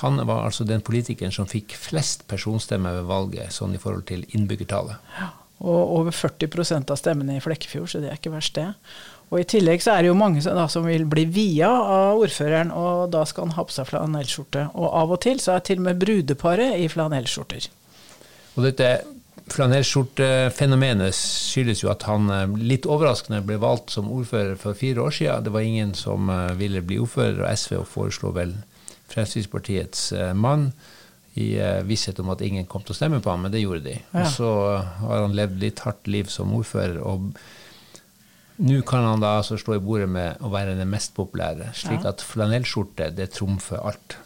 Han 0.00 0.22
var 0.24 0.46
altså 0.46 0.64
den 0.64 0.80
politikeren 0.86 1.36
som 1.36 1.50
fikk 1.50 1.76
flest 1.76 2.24
personstemmer 2.32 2.96
ved 3.02 3.10
valget, 3.12 3.52
sånn 3.52 3.76
i 3.76 3.82
forhold 3.82 4.06
til 4.08 4.24
innbyggertallet. 4.30 5.04
Ja, 5.18 5.34
og 5.58 5.94
over 5.98 6.14
40% 6.14 6.92
av 6.92 6.98
stemmene 7.00 7.38
i 7.38 7.42
Flekkefjord, 7.42 7.88
så 7.90 8.02
det 8.02 8.12
er 8.12 8.18
ikke 8.20 8.34
verst, 8.34 8.54
det. 8.58 8.68
Og 9.28 9.42
I 9.42 9.48
tillegg 9.48 9.82
så 9.84 9.92
er 9.92 10.04
det 10.04 10.12
jo 10.12 10.16
mange 10.16 10.40
da, 10.40 10.64
som 10.72 10.86
vil 10.88 11.04
bli 11.10 11.26
via 11.28 11.68
av 11.68 12.22
ordføreren, 12.22 12.70
og 12.72 13.10
da 13.12 13.24
skal 13.28 13.48
han 13.48 13.56
ha 13.58 13.64
på 13.66 13.74
seg 13.74 13.90
flanellskjorte. 13.90 14.70
Og 14.78 14.88
av 15.02 15.12
og 15.12 15.20
til 15.26 15.42
så 15.42 15.56
er 15.56 15.66
til 15.66 15.82
og 15.82 15.88
med 15.90 16.00
brudeparet 16.00 16.78
i 16.80 16.88
flanellskjorter. 16.88 17.68
Og 18.56 18.64
dette 18.64 18.92
flanellskjortefenomenet 19.52 21.16
skyldes 21.16 21.82
jo 21.84 21.92
at 21.92 22.06
han 22.08 22.30
eh, 22.32 22.56
litt 22.70 22.88
overraskende 22.88 23.42
ble 23.46 23.58
valgt 23.60 23.92
som 23.94 24.10
ordfører 24.12 24.56
for 24.60 24.78
fire 24.78 25.04
år 25.04 25.14
siden. 25.18 25.44
Det 25.44 25.54
var 25.54 25.66
ingen 25.66 25.94
som 25.96 26.30
eh, 26.32 26.54
ville 26.58 26.84
bli 26.84 27.00
ordfører, 27.02 27.42
og 27.44 27.52
SV 27.52 27.82
foreslo 27.88 28.32
vel 28.36 28.56
Fremskrittspartiets 29.08 30.10
eh, 30.16 30.32
mann 30.36 30.70
i 31.38 31.46
visshet 31.86 32.18
om 32.22 32.32
at 32.34 32.42
ingen 32.44 32.66
kom 32.66 32.82
til 32.82 32.96
å 32.96 32.98
stemme 32.98 33.22
på 33.22 33.30
ham, 33.30 33.46
men 33.46 33.54
det 33.54 33.62
gjorde 33.62 33.86
de. 33.86 33.96
Ja. 34.10 34.24
Og 34.24 34.34
så 34.34 34.50
har 35.04 35.24
han 35.24 35.36
levd 35.38 35.62
litt 35.62 35.82
hardt 35.86 36.10
liv 36.10 36.30
som 36.32 36.54
ordfører. 36.58 37.00
og 37.00 37.32
nå 38.58 38.80
kan 38.82 39.04
han 39.06 39.20
da 39.22 39.36
altså 39.38 39.54
slå 39.58 39.76
i 39.78 39.82
bordet 39.82 40.08
med 40.10 40.40
å 40.42 40.50
være 40.50 40.74
den 40.74 40.90
mest 40.90 41.12
populære, 41.14 41.70
slik 41.78 42.02
ja. 42.02 42.10
at 42.10 42.24
flanellskjorte 42.26 43.12
det 43.14 43.30
trumfer 43.36 43.78
alt. 43.78 44.16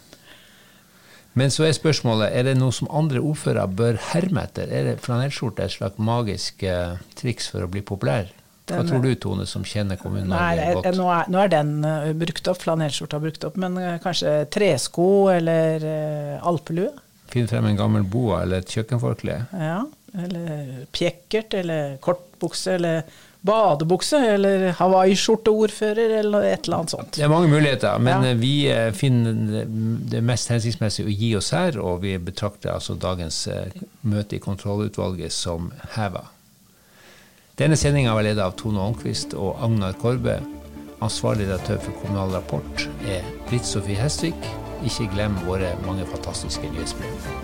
Men 1.37 1.53
så 1.53 1.67
er 1.67 1.73
spørsmålet 1.77 2.33
er 2.33 2.45
det 2.45 2.55
noe 2.57 2.73
som 2.73 2.89
andre 2.93 3.21
ordførere 3.21 3.69
bør 3.69 3.99
herme 4.11 4.45
etter. 4.45 4.69
Er 4.69 4.89
det 4.89 5.01
flanellskjorte 5.05 5.65
et 5.65 5.73
slags 5.73 6.01
magisk 6.01 6.65
uh, 6.65 6.97
triks 7.17 7.49
for 7.53 7.65
å 7.65 7.69
bli 7.69 7.81
populær? 7.85 8.29
Hva 8.69 8.79
den, 8.79 8.89
tror 8.89 9.01
du, 9.03 9.11
Tone, 9.21 9.45
som 9.49 9.65
kjenner 9.67 9.97
kommunen 9.99 10.29
nei, 10.31 10.55
godt? 10.77 10.91
Nå 10.97 11.07
er, 11.13 11.31
nå 11.33 11.41
er 11.41 11.53
den 11.53 11.73
uh, 11.85 12.11
brukt 12.17 12.49
opp, 12.49 12.61
flanellskjorta 12.63 13.21
brukt 13.21 13.45
opp, 13.49 13.57
men 13.61 13.77
uh, 13.81 13.95
kanskje 14.01 14.35
tresko 14.53 15.09
eller 15.33 15.89
alpelue? 16.41 16.93
Finn 17.33 17.47
frem 17.49 17.65
en 17.71 17.77
gammel 17.79 18.03
boa 18.05 18.43
eller 18.45 18.61
et 18.61 18.69
kjøkkenforkle. 18.69 19.39
Ja, 19.57 19.79
eller 20.23 20.83
pjekkert 20.93 21.55
eller 21.57 21.95
kortbukse 22.05 22.75
eller 22.77 23.03
badebukse 23.43 24.19
eller 24.35 24.69
hawaiiskjorteordfører 24.77 26.13
eller 26.21 26.45
et 26.47 26.67
eller 26.67 26.77
annet 26.83 26.93
sånt. 26.93 27.17
Det 27.17 27.25
er 27.25 27.31
mange 27.33 27.49
muligheter, 27.51 27.97
men 27.99 28.23
Ja. 28.23 28.33
vi 28.39 28.51
eh, 28.71 28.91
finner 28.95 29.65
det 30.13 30.21
mest 30.23 30.47
hensiktsmessig 30.53 31.03
å 31.09 31.11
gi 31.11 31.33
oss 31.35 31.49
her, 31.51 31.75
og 31.81 32.01
vi 32.05 32.13
betrakter 32.17 32.71
altså 32.77 32.95
dagens 32.95 33.41
eh, 33.51 33.73
møte 34.07 34.37
i 34.37 34.39
kontrollutvalget 34.39 35.33
som 35.35 35.71
heva. 35.97 36.27
Denne 37.59 37.75
sendinga 37.77 38.13
var 38.15 38.23
ledet 38.25 38.41
av 38.45 38.55
Tone 38.57 38.79
Holmquist 38.79 39.33
og 39.37 39.59
Agnar 39.61 39.93
Korbe. 40.01 40.39
Ansvarlig 41.03 41.49
redaktør 41.49 41.81
for 41.83 41.99
Kommunal 41.99 42.31
Rapport 42.37 42.87
er 43.11 43.25
Britt 43.49 43.65
Sofie 43.67 43.99
Hestvik. 43.99 44.47
Ikke 44.83 45.07
glem 45.13 45.35
våre 45.47 45.73
mange 45.85 46.05
fantastiske 46.05 46.69
nyhetsbrev. 46.73 47.42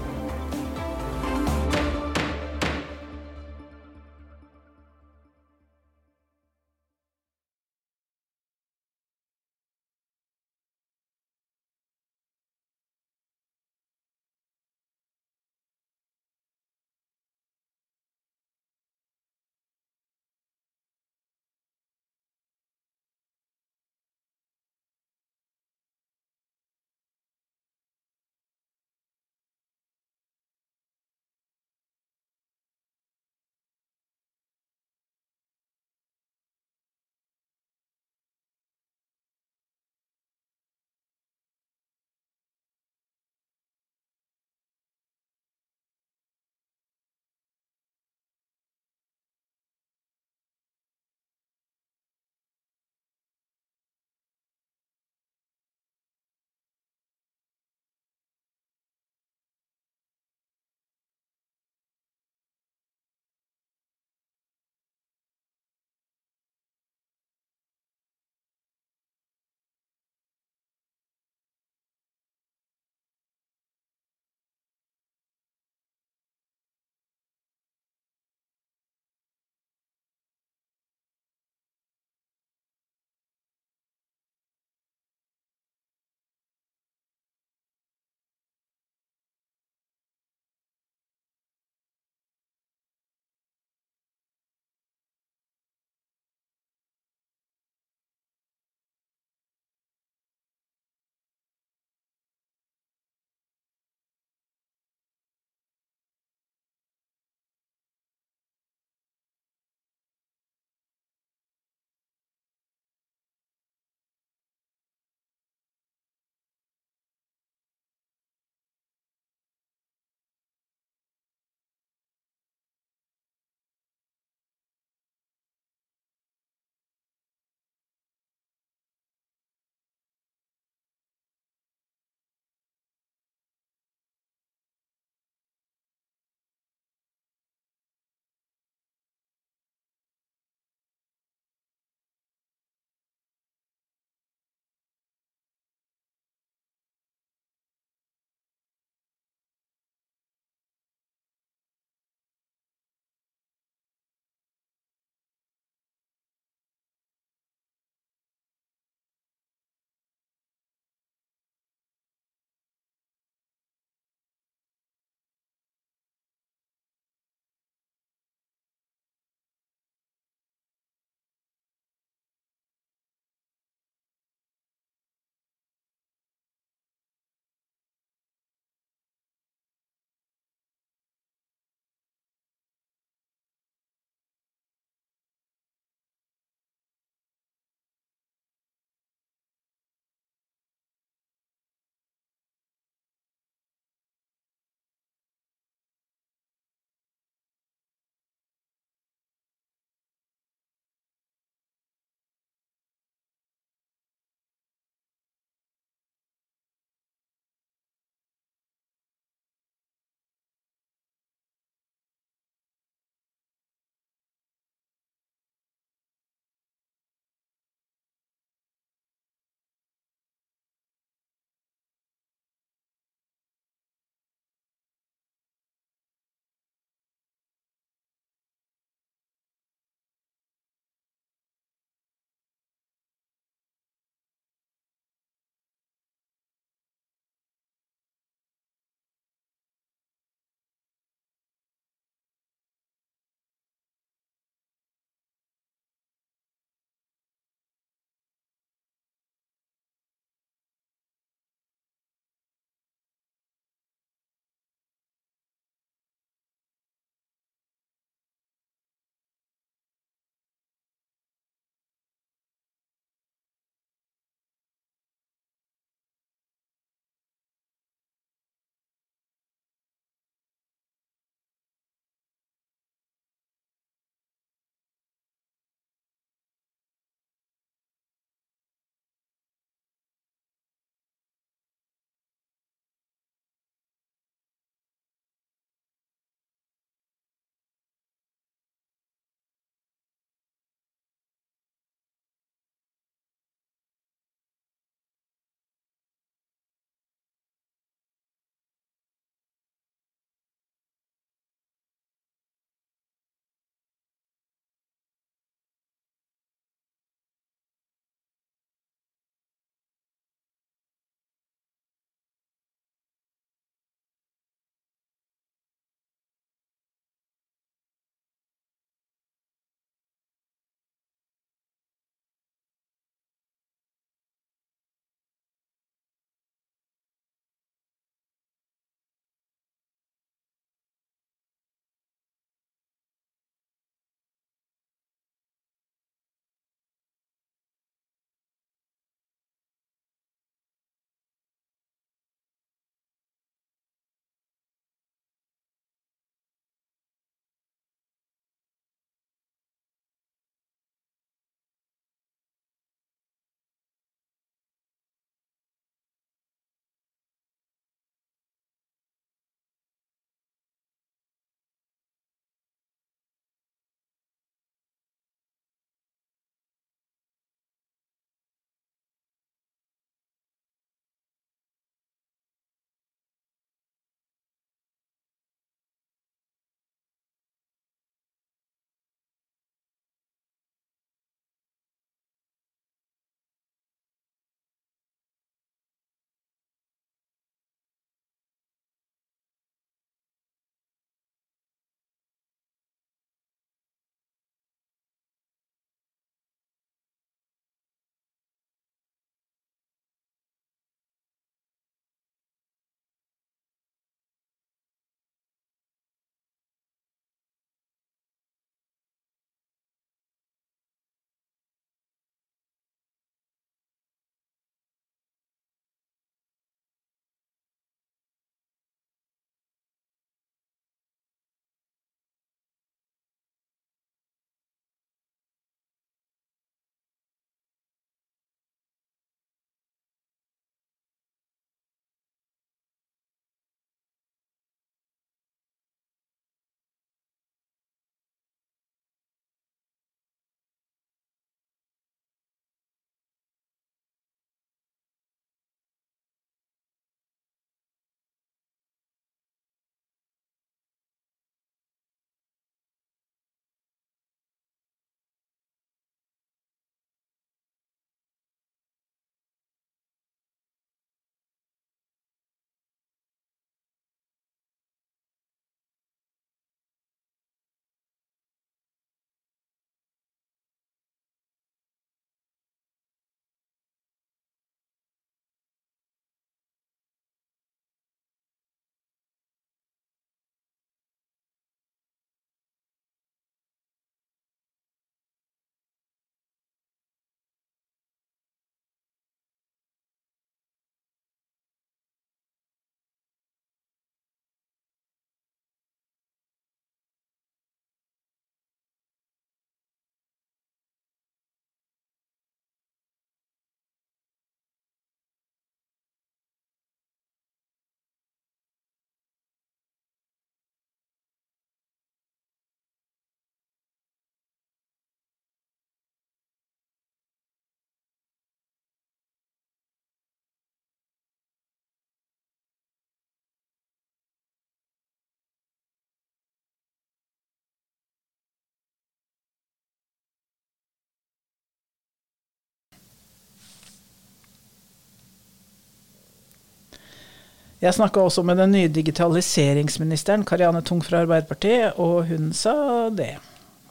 Jeg 537.80 537.96
snakka 537.96 538.20
også 538.28 538.44
med 538.44 538.60
den 538.60 538.74
nye 538.76 538.92
digitaliseringsministeren, 538.92 540.44
Karianne 540.44 540.82
Tung 540.84 541.00
fra 541.06 541.22
Arbeiderpartiet, 541.24 541.96
og 541.96 542.28
hun 542.28 542.52
sa 542.54 543.08
det. 543.15 543.38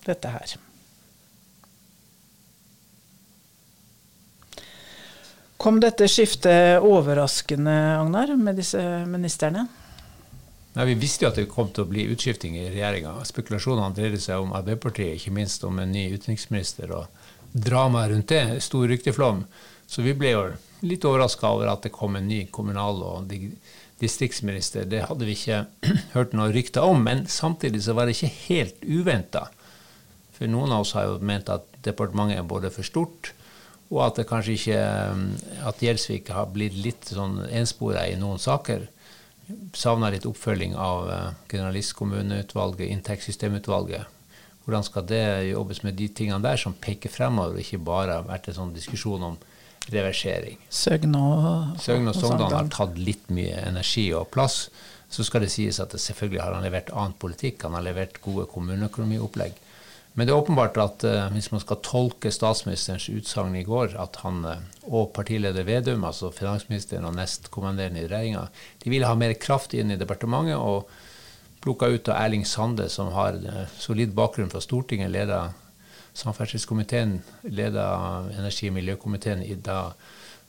Dette 0.05 0.33
her. 0.33 0.53
Kom 5.59 5.81
dette 5.83 6.07
skiftet 6.07 6.85
overraskende, 6.85 7.74
Agnar, 7.98 8.35
med 8.37 8.61
disse 8.61 8.83
ministrene? 9.11 9.64
Nei, 10.77 10.85
Vi 10.92 10.94
visste 11.01 11.24
jo 11.24 11.31
at 11.33 11.40
det 11.40 11.48
kom 11.51 11.72
til 11.72 11.83
å 11.83 11.90
bli 11.90 12.05
utskifting 12.12 12.55
i 12.61 12.68
regjeringa. 12.68 13.16
Spekulasjonene 13.27 13.96
dreide 13.96 14.20
seg 14.22 14.44
om 14.44 14.53
Arbeiderpartiet, 14.55 15.16
ikke 15.16 15.35
minst 15.35 15.64
om 15.66 15.81
en 15.83 15.90
ny 15.90 16.11
utenriksminister 16.12 16.92
og 16.94 17.09
dramaet 17.53 18.12
rundt 18.12 18.31
det. 18.31 18.44
Stor 18.62 18.87
rykteflom. 18.92 19.42
Så 19.88 20.05
vi 20.05 20.12
ble 20.16 20.35
jo 20.35 20.42
litt 20.85 21.05
overraska 21.09 21.48
over 21.48 21.70
at 21.72 21.87
det 21.87 21.94
kom 21.94 22.18
en 22.18 22.29
ny 22.29 22.44
kommunal- 22.53 23.01
og 23.03 23.33
distriktsminister. 23.98 24.85
Det 24.87 25.07
hadde 25.09 25.27
vi 25.27 25.35
ikke 25.35 25.62
hørt 26.16 26.37
noe 26.37 26.53
rykter 26.55 26.85
om, 26.85 27.01
men 27.07 27.24
samtidig 27.31 27.83
så 27.87 27.96
var 27.96 28.07
det 28.07 28.18
ikke 28.18 28.35
helt 28.51 28.85
uventa. 28.85 29.48
For 30.37 30.51
noen 30.51 30.70
av 30.74 30.85
oss 30.85 30.94
har 30.94 31.09
jo 31.09 31.18
ment 31.24 31.51
at 31.51 31.66
departementet 31.87 32.38
er 32.38 32.46
både 32.46 32.70
for 32.74 32.87
stort, 32.87 33.33
og 33.88 34.05
at 34.05 34.20
det 34.20 34.29
kanskje 34.29 34.55
ikke 34.59 34.79
at 35.66 35.83
Gjelsvik 35.83 36.29
har 36.37 36.53
blitt 36.53 36.77
litt 36.77 37.09
sånn 37.09 37.40
enspora 37.48 38.05
i 38.07 38.18
noen 38.20 38.38
saker. 38.38 38.85
Savna 39.72 40.11
litt 40.12 40.29
oppfølging 40.29 40.74
av 40.77 41.09
eh, 41.09 41.29
generalistkommuneutvalget, 41.48 42.90
inntektssystemutvalget. 42.92 44.05
Hvordan 44.66 44.85
skal 44.85 45.07
det 45.09 45.24
jobbes 45.48 45.81
med 45.87 45.96
de 45.96 46.11
tingene 46.12 46.44
der 46.44 46.61
som 46.61 46.77
peker 46.77 47.09
fremover, 47.09 47.57
og 47.57 47.64
ikke 47.64 47.81
bare 47.81 48.20
vært 48.29 48.51
en 48.51 48.59
sånn 48.61 48.74
diskusjon 48.77 49.24
om 49.31 49.38
reversering. 49.92 50.59
Søgn 50.70 51.16
og, 51.18 51.79
Søgn 51.83 52.11
og 52.11 52.16
Sogndal 52.16 52.55
har 52.55 52.70
tatt 52.72 52.98
litt 53.01 53.31
mye 53.35 53.57
energi 53.68 54.09
og 54.16 54.31
plass. 54.35 54.66
Så 55.09 55.24
skal 55.24 55.44
det 55.44 55.53
sies 55.55 55.81
at 55.81 55.94
det 55.94 56.03
selvfølgelig 56.05 56.42
har 56.42 56.57
han 56.57 56.66
levert 56.66 56.92
annen 56.92 57.16
politikk. 57.20 57.64
Han 57.64 57.79
har 57.79 57.87
levert 57.87 58.20
gode 58.24 58.44
kommuneøkonomiopplegg. 58.53 59.57
Men 60.18 60.27
det 60.27 60.33
er 60.35 60.40
åpenbart 60.40 60.79
at 60.83 61.05
uh, 61.07 61.29
hvis 61.31 61.53
man 61.53 61.61
skal 61.62 61.79
tolke 61.87 62.33
statsministerens 62.35 63.07
utsagn 63.12 63.55
i 63.55 63.62
går, 63.62 63.92
at 64.03 64.18
han 64.24 64.40
uh, 64.42 64.57
og 64.88 65.12
partileder 65.14 65.62
Vedum, 65.62 66.03
altså 66.09 66.33
finansministeren 66.35 67.07
og 67.07 67.14
nestkommanderende 67.14 68.03
i 68.03 68.09
regjeringa, 68.11 68.48
de 68.83 68.90
ville 68.90 69.07
ha 69.07 69.14
mer 69.14 69.37
kraft 69.38 69.77
inn 69.79 69.92
i 69.94 70.01
departementet, 70.01 70.59
og 70.59 70.90
plukka 71.62 71.92
ut 71.92 72.11
av 72.11 72.18
Erling 72.24 72.42
Sande, 72.48 72.88
som 72.90 73.12
har 73.14 73.38
uh, 73.46 73.62
solid 73.79 74.16
bakgrunn 74.18 74.51
fra 74.51 74.64
Stortinget, 74.64 75.12
leda 75.14 75.53
Samferdselskomiteen 76.18 77.20
leda 77.46 77.88
energi- 78.35 78.70
og 78.70 78.78
miljøkomiteen 78.78 79.44
i 79.46 79.54
da 79.54 79.92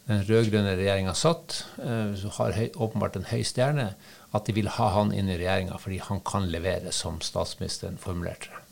den 0.10 0.24
rød-grønne 0.26 0.74
regjeringa 0.74 1.14
satt, 1.14 1.64
eh, 1.78 2.30
har 2.38 2.56
høy, 2.58 2.70
åpenbart 2.74 3.20
en 3.20 3.28
høy 3.30 3.44
stjerne, 3.46 3.92
at 4.34 4.46
de 4.46 4.56
vil 4.58 4.70
ha 4.74 4.90
han 4.96 5.14
inn 5.14 5.30
i 5.30 5.38
regjeringa 5.38 5.78
fordi 5.78 6.00
han 6.02 6.22
kan 6.26 6.50
levere, 6.50 6.92
som 6.92 7.20
statsministeren 7.22 8.00
formulerte 8.02 8.50
det. 8.50 8.64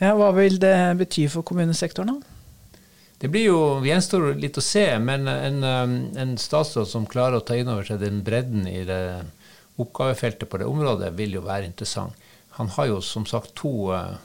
Ja, 0.00 0.14
hva 0.16 0.32
vil 0.34 0.56
det 0.58 0.96
bety 0.98 1.28
for 1.30 1.44
kommunesektoren, 1.46 2.16
da? 2.16 2.78
Det 3.22 3.30
blir 3.30 3.44
jo, 3.52 3.58
gjenstår 3.86 4.32
litt 4.40 4.56
å 4.58 4.64
se, 4.64 4.86
men 4.98 5.28
en, 5.28 5.62
eh, 5.62 6.22
en 6.22 6.36
statsråd 6.40 6.88
som 6.88 7.06
klarer 7.06 7.38
å 7.38 7.44
ta 7.44 7.54
inn 7.54 7.68
over 7.68 7.84
seg 7.84 8.00
den 8.00 8.24
bredden 8.24 8.66
i 8.66 8.82
det 8.88 9.26
oppgavefeltet 9.78 10.48
på 10.48 10.58
det 10.58 10.66
området, 10.66 11.12
vil 11.16 11.36
jo 11.36 11.44
være 11.44 11.68
interessant. 11.68 12.16
Han 12.58 12.68
har 12.68 12.86
jo 12.86 13.00
som 13.00 13.24
sagt 13.24 13.54
to 13.56 13.92
uh, 13.92 14.16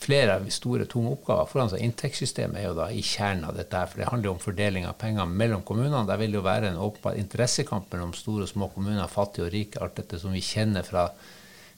flere 0.00 0.38
store, 0.52 0.86
tunge 0.90 1.12
oppgaver 1.14 1.48
foran 1.50 1.70
seg. 1.72 1.82
Inntektssystemet 1.84 2.60
er 2.60 2.68
jo 2.68 2.76
da 2.78 2.88
i 2.92 3.02
kjernen 3.04 3.46
av 3.48 3.58
dette, 3.58 3.76
her, 3.76 3.90
for 3.90 4.00
det 4.00 4.08
handler 4.10 4.30
jo 4.30 4.36
om 4.36 4.42
fordeling 4.42 4.86
av 4.88 4.96
penger 5.00 5.28
mellom 5.28 5.64
kommunene. 5.66 6.06
Der 6.08 6.20
vil 6.20 6.38
jo 6.38 6.44
være 6.46 6.70
en 6.70 6.80
åpenbar 6.80 7.18
interessekamp 7.20 7.92
mellom 7.92 8.14
store 8.16 8.46
og 8.46 8.52
små 8.52 8.70
kommuner, 8.74 9.10
fattige 9.12 9.46
og 9.46 9.52
rike, 9.54 9.82
alt 9.82 10.00
dette 10.00 10.20
som 10.22 10.34
vi 10.36 10.42
kjenner 10.44 10.86
fra 10.86 11.08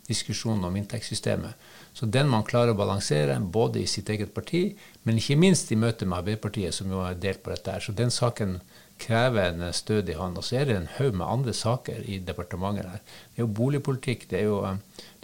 diskusjonen 0.08 0.64
om 0.66 0.76
inntektssystemet. 0.76 1.68
Så 1.94 2.08
den 2.10 2.30
man 2.30 2.46
klarer 2.46 2.72
å 2.72 2.78
balansere, 2.78 3.36
både 3.40 3.82
i 3.82 3.90
sitt 3.90 4.10
eget 4.10 4.32
parti, 4.34 4.64
men 5.06 5.18
ikke 5.20 5.38
minst 5.38 5.70
i 5.72 5.78
møte 5.78 6.08
med 6.08 6.22
Arbeiderpartiet, 6.22 6.74
som 6.74 6.90
jo 6.90 7.02
er 7.06 7.18
delt 7.20 7.42
på 7.44 7.52
dette 7.52 7.74
her. 7.76 7.84
Så 7.84 7.94
den 7.96 8.10
saken 8.10 8.58
krever 9.02 9.50
en 9.50 9.74
stødig 9.74 10.16
hånd. 10.18 10.38
Og 10.38 10.46
så 10.46 10.60
er 10.60 10.68
det 10.68 10.76
en 10.78 10.90
haug 10.96 11.16
med 11.18 11.26
andre 11.26 11.54
saker 11.56 12.04
i 12.08 12.18
departementet 12.22 12.88
her. 12.88 13.02
Det 13.02 13.42
er 13.42 13.46
jo 13.46 13.54
boligpolitikk, 13.58 14.28
det 14.30 14.40
er 14.40 14.48
jo 14.48 14.60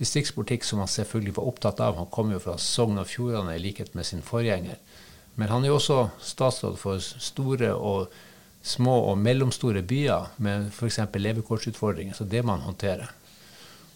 distriktspolitikk 0.01 0.67
som 0.67 0.83
han 0.83 0.91
selvfølgelig 0.91 1.37
var 1.39 1.51
opptatt 1.53 1.83
av. 1.85 1.99
Han 1.99 2.11
kom 2.15 2.33
jo 2.35 2.43
fra 2.43 2.57
Sogn 2.63 3.01
og 3.01 3.11
Fjordane 3.11 3.57
i 3.57 3.63
likhet 3.63 3.95
med 3.99 4.07
sin 4.07 4.25
forgjenger. 4.25 4.79
Men 5.39 5.53
han 5.53 5.65
er 5.65 5.73
jo 5.73 5.79
også 5.79 6.01
statsråd 6.25 6.81
for 6.81 6.99
store 6.99 7.71
og 7.75 8.11
små 8.67 8.97
og 9.13 9.19
mellomstore 9.23 9.85
byer 9.87 10.35
med 10.43 10.69
f.eks. 10.73 10.99
levekårsutfordringer. 11.15 12.17
Så 12.19 12.27
det 12.27 12.43
må 12.43 12.57
han 12.57 12.67
håndtere. 12.67 13.09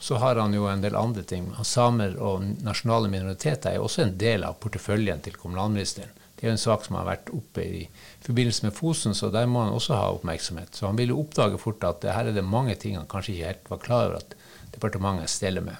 Så 0.03 0.18
har 0.18 0.38
han 0.38 0.55
jo 0.55 0.66
en 0.66 0.83
del 0.83 0.97
andre 0.99 1.23
ting. 1.23 1.51
Samer 1.66 2.16
og 2.18 2.42
nasjonale 2.62 3.11
minoriteter 3.11 3.71
er 3.71 3.79
jo 3.79 3.87
også 3.87 4.07
en 4.07 4.16
del 4.18 4.47
av 4.47 4.59
porteføljen 4.62 5.23
til 5.23 5.37
kommunalministeren. 5.38 6.22
Det 6.43 6.49
er 6.49 6.51
jo 6.51 6.57
en 6.57 6.59
sak 6.59 6.83
som 6.83 6.97
har 6.99 7.05
vært 7.07 7.29
oppe 7.31 7.63
i 7.63 7.81
forbindelse 8.27 8.65
med 8.67 8.75
Fosen, 8.75 9.13
så 9.15 9.29
der 9.31 9.45
må 9.47 9.61
han 9.63 9.77
også 9.77 9.95
ha 9.95 10.09
oppmerksomhet. 10.11 10.75
Så 10.75 10.89
han 10.89 10.97
vil 10.99 11.13
jo 11.13 11.21
oppdage 11.23 11.61
fort 11.63 11.85
at 11.87 12.03
her 12.03 12.33
er 12.33 12.35
det 12.35 12.43
mange 12.43 12.75
ting 12.83 12.97
han 12.99 13.07
kanskje 13.07 13.37
ikke 13.37 13.51
helt 13.53 13.69
var 13.71 13.79
klar 13.85 14.07
over 14.09 14.17
at 14.19 14.33
departementet 14.75 15.31
steller 15.31 15.63
med. 15.63 15.79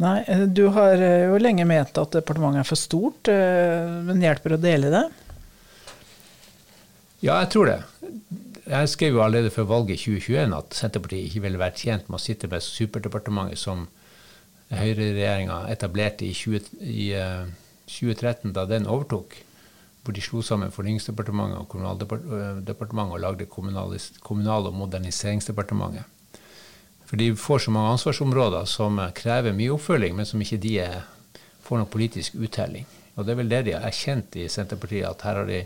Nei, 0.00 0.24
du 0.48 0.62
har 0.72 0.96
eh, 0.96 1.26
jo 1.28 1.36
lenge 1.44 1.66
ment 1.68 2.00
at 2.00 2.16
departementet 2.16 2.62
er 2.62 2.68
for 2.70 2.80
stort, 2.80 3.28
eh, 3.28 3.90
men 4.06 4.24
hjelper 4.24 4.56
å 4.56 4.58
dele 4.62 4.92
det? 4.94 5.02
Ja, 7.20 7.36
jeg 7.42 7.50
tror 7.52 7.68
det. 7.68 7.76
Jeg 8.64 8.92
skrev 8.94 9.18
jo 9.18 9.26
allerede 9.26 9.52
før 9.52 9.68
valget 9.74 9.98
i 9.98 10.14
2021 10.16 10.56
at 10.56 10.78
Senterpartiet 10.78 11.28
ikke 11.28 11.44
ville 11.44 11.60
vært 11.60 11.84
tjent 11.84 12.08
med 12.08 12.16
å 12.16 12.24
sitte 12.24 12.48
med 12.48 12.64
superdepartementet 12.64 13.60
som 13.60 13.84
høyreregjeringa 14.72 15.66
etablerte 15.68 16.24
i, 16.24 16.32
20, 16.32 16.72
i 16.80 17.10
uh, 17.20 17.44
2013, 17.86 18.52
da 18.52 18.64
den 18.68 18.88
overtok. 18.90 19.36
Hvor 20.04 20.12
de 20.12 20.20
slo 20.20 20.42
sammen 20.44 20.72
Fornyingsdepartementet 20.72 21.62
og 21.62 21.68
Kommunaldepartementet 21.72 23.14
og 23.16 23.20
lagde 23.20 23.46
Kommunal- 23.48 24.68
og 24.68 24.74
moderniseringsdepartementet. 24.74 26.04
For 27.04 27.16
de 27.20 27.30
får 27.36 27.58
så 27.64 27.70
mange 27.70 27.94
ansvarsområder 27.94 28.64
som 28.68 29.00
krever 29.16 29.56
mye 29.56 29.72
oppfølging, 29.72 30.16
men 30.16 30.28
som 30.28 30.40
ikke 30.40 30.60
de 30.60 30.76
får 31.64 31.80
noen 31.80 31.90
politisk 31.92 32.36
uttelling. 32.36 32.86
Og 33.14 33.24
det 33.24 33.32
er 33.32 33.38
vel 33.38 33.52
det 33.52 33.62
de 33.68 33.74
har 33.76 33.86
erkjent 33.88 34.36
i 34.40 34.48
Senterpartiet, 34.50 35.06
at 35.08 35.22
her, 35.24 35.44
de, 35.48 35.60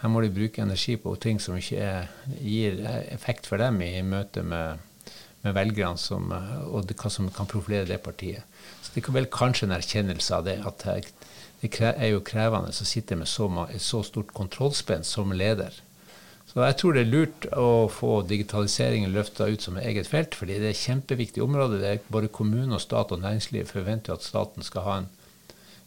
her 0.00 0.10
må 0.10 0.22
de 0.24 0.32
bruke 0.32 0.62
energi 0.62 0.96
på 0.96 1.14
ting 1.20 1.40
som 1.42 1.58
ikke 1.58 1.82
er, 1.84 2.08
gir 2.40 2.80
effekt 3.12 3.46
for 3.50 3.60
dem 3.62 3.82
i 3.84 3.92
møte 4.06 4.42
med, 4.46 4.80
med 5.42 5.58
velgerne, 5.58 6.00
som, 6.00 6.32
og 6.32 6.88
det, 6.88 6.96
hva 6.98 7.12
som 7.12 7.28
kan 7.34 7.50
profilere 7.50 7.90
det 7.90 8.00
partiet. 8.02 8.46
Så 8.80 8.94
det 8.94 9.04
er 9.04 9.18
vel 9.18 9.30
kanskje 9.30 9.68
en 9.68 9.76
erkjennelse 9.76 10.38
av 10.38 10.48
det, 10.48 10.58
at 10.66 10.86
det 11.62 11.92
er 11.92 12.10
jo 12.10 12.24
krevende 12.26 12.74
å 12.74 12.86
sitte 12.86 13.16
med 13.16 13.30
så, 13.30 13.46
et 13.70 13.82
så 13.82 14.02
stort 14.02 14.34
kontrollspenn 14.34 15.06
som 15.06 15.32
leder. 15.32 15.76
Så 16.52 16.60
jeg 16.60 16.76
tror 16.76 16.92
det 16.92 17.04
er 17.06 17.12
lurt 17.12 17.46
å 17.56 17.88
få 17.88 18.18
digitaliseringen 18.28 19.14
løfta 19.14 19.46
ut 19.48 19.62
som 19.64 19.78
et 19.78 19.86
eget 19.88 20.10
felt, 20.10 20.34
fordi 20.36 20.58
det 20.58 20.68
er 20.68 20.74
et 20.74 20.84
kjempeviktig 20.84 21.40
område. 21.40 21.78
Det 21.80 21.88
er 21.88 22.02
både 22.12 22.28
kommune 22.28 22.76
og 22.76 22.82
stat 22.82 23.14
og 23.14 23.22
næringsliv 23.22 23.70
forventer 23.70 24.18
at 24.18 24.26
staten 24.26 24.66
skal 24.66 24.84
ha 24.84 24.96
en 25.00 25.08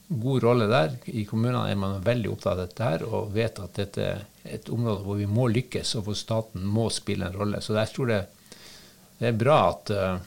god 0.08 0.44
rolle 0.44 0.68
der. 0.72 0.96
I 1.06 1.26
kommunene 1.30 1.68
er 1.70 1.78
man 1.78 2.02
veldig 2.06 2.32
opptatt 2.32 2.56
av 2.56 2.64
dette 2.64 2.88
her 2.88 3.06
og 3.06 3.36
vet 3.36 3.62
at 3.62 3.78
dette 3.78 4.08
er 4.10 4.26
et 4.58 4.70
område 4.74 5.06
hvor 5.06 5.20
vi 5.20 5.30
må 5.30 5.48
lykkes, 5.54 5.96
og 6.00 6.08
hvor 6.08 6.18
staten 6.18 6.66
må 6.66 6.88
spille 6.94 7.30
en 7.30 7.38
rolle. 7.38 7.62
Så 7.62 7.78
jeg 7.78 7.94
tror 7.94 8.10
det, 8.10 8.22
det 9.20 9.30
er 9.30 9.38
bra 9.38 9.60
at 9.70 9.94
uh, 9.94 10.18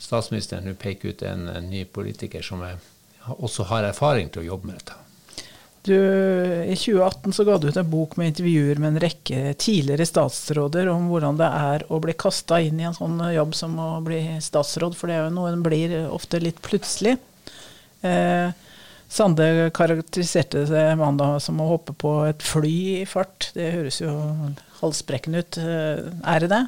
statsministeren 0.00 0.68
nå 0.68 0.76
peker 0.80 1.12
ut 1.14 1.24
en, 1.28 1.48
en 1.52 1.72
ny 1.72 1.86
politiker 1.88 2.44
som 2.44 2.64
er, 2.68 2.80
også 3.26 3.68
har 3.70 3.86
erfaring 3.88 4.30
til 4.32 4.44
å 4.44 4.48
jobbe 4.52 4.70
med 4.70 4.80
dette. 4.80 4.96
Du, 5.82 5.96
I 5.96 6.76
2018 6.76 7.32
så 7.32 7.44
ga 7.48 7.56
du 7.56 7.70
ut 7.70 7.76
en 7.80 7.88
bok 7.88 8.18
med 8.20 8.34
intervjuer 8.34 8.80
med 8.82 8.92
en 8.92 9.00
rekke 9.00 9.54
tidligere 9.56 10.04
statsråder 10.04 10.90
om 10.92 11.06
hvordan 11.08 11.38
det 11.40 11.48
er 11.48 11.84
å 11.88 12.00
bli 12.04 12.12
kasta 12.20 12.58
inn 12.60 12.82
i 12.82 12.88
en 12.88 12.96
sånn 12.96 13.16
jobb 13.32 13.54
som 13.56 13.78
å 13.80 13.92
bli 14.04 14.20
statsråd, 14.44 14.96
for 14.98 15.08
det 15.08 15.16
er 15.16 15.24
jo 15.24 15.36
noe 15.38 15.54
en 15.54 15.64
blir 15.64 15.94
ofte 16.12 16.42
litt 16.42 16.60
plutselig. 16.64 17.16
Eh, 18.04 18.52
Sande 19.10 19.72
karakteriserte 19.74 20.60
det 20.70 20.84
mandag 20.94 21.40
som 21.42 21.58
å 21.58 21.72
hoppe 21.72 21.96
på 21.98 22.12
et 22.28 22.44
fly 22.46 23.00
i 23.00 23.06
fart. 23.10 23.48
Det 23.56 23.72
høres 23.74 23.96
jo 23.98 24.12
halsbrekkende 24.78 25.42
ut. 25.42 25.58
Eh, 25.58 26.04
er 26.30 26.44
det 26.44 26.50
det? 26.52 26.60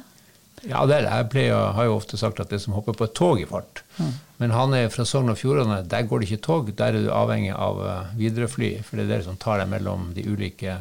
Ja, 0.63 0.85
det 0.87 0.95
er 0.95 1.03
det. 1.03 1.11
Jeg 1.11 1.29
pleier, 1.33 1.71
har 1.75 1.87
jo 1.89 1.97
ofte 1.97 2.17
sagt 2.19 2.39
at 2.39 2.51
det 2.51 2.57
er 2.57 2.63
som 2.63 2.75
hopper 2.77 2.95
på 2.95 3.07
et 3.09 3.15
tog 3.17 3.41
i 3.41 3.47
fart. 3.47 3.83
Mm. 3.97 4.13
Men 4.39 4.53
han 4.55 4.75
er 4.77 4.91
fra 4.93 5.05
Sogn 5.07 5.31
og 5.33 5.39
Fjordane. 5.39 5.81
Der 5.91 6.05
går 6.07 6.21
det 6.21 6.29
ikke 6.29 6.45
tog. 6.45 6.71
Der 6.79 6.95
er 6.95 7.03
du 7.03 7.11
avhengig 7.11 7.51
av 7.55 7.81
Widerøe-fly. 8.19 8.71
For 8.87 8.99
det 8.99 9.05
er 9.05 9.11
det 9.17 9.25
som 9.27 9.39
tar 9.39 9.59
deg 9.59 9.71
mellom 9.73 10.13
de 10.15 10.23
ulike 10.27 10.77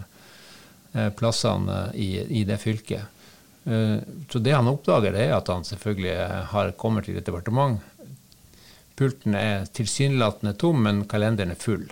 uh, 0.94 1.10
plassene 1.18 1.88
i, 1.98 2.12
i, 2.22 2.44
det 2.46 2.60
fylket. 2.62 3.02
Uh, 3.66 3.98
så 4.30 4.38
det 4.42 4.54
han 4.54 4.70
oppdager, 4.70 5.14
det 5.14 5.22
er 5.26 5.34
at 5.38 5.50
han 5.50 5.66
selvfølgelig 5.66 6.16
har 6.54 6.76
kommet 6.78 7.08
til 7.08 7.18
et 7.18 7.26
departement. 7.26 7.82
Pulten 8.98 9.34
er 9.34 9.66
tilsynelatende 9.74 10.54
tom, 10.60 10.78
men 10.86 11.04
kalenderen 11.10 11.50
er 11.54 11.58
full. 11.58 11.88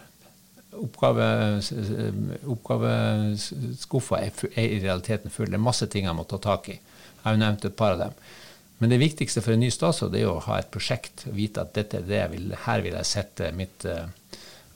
oppgaveskuffa 2.54 4.16
er, 4.20 4.30
er, 4.54 4.66
i 4.66 4.78
realiteten 4.84 5.30
full. 5.34 5.50
Det 5.50 5.58
er 5.58 5.64
masse 5.64 5.86
ting 5.90 6.06
han 6.06 6.16
må 6.20 6.24
ta 6.28 6.38
tak 6.38 6.68
i. 6.70 6.78
Jeg 7.20 7.26
har 7.26 7.36
jo 7.36 7.42
nevnt 7.44 7.66
et 7.68 7.76
par 7.76 7.96
av 7.96 8.04
dem. 8.06 8.14
Men 8.80 8.94
det 8.94 9.00
viktigste 9.02 9.42
for 9.44 9.52
en 9.52 9.60
ny 9.60 9.68
statsråd 9.72 10.14
er 10.16 10.24
jo 10.24 10.38
å 10.38 10.44
ha 10.46 10.56
et 10.60 10.70
prosjekt. 10.72 11.26
Vite 11.36 11.66
at 11.66 11.74
dette 11.76 12.00
er 12.00 12.08
det 12.08 12.16
jeg 12.22 12.32
vil, 12.32 12.54
her 12.64 12.80
vil 12.84 12.96
jeg 12.96 13.08
sette 13.10 13.50
mitt 13.52 13.84
uh, 13.84 14.08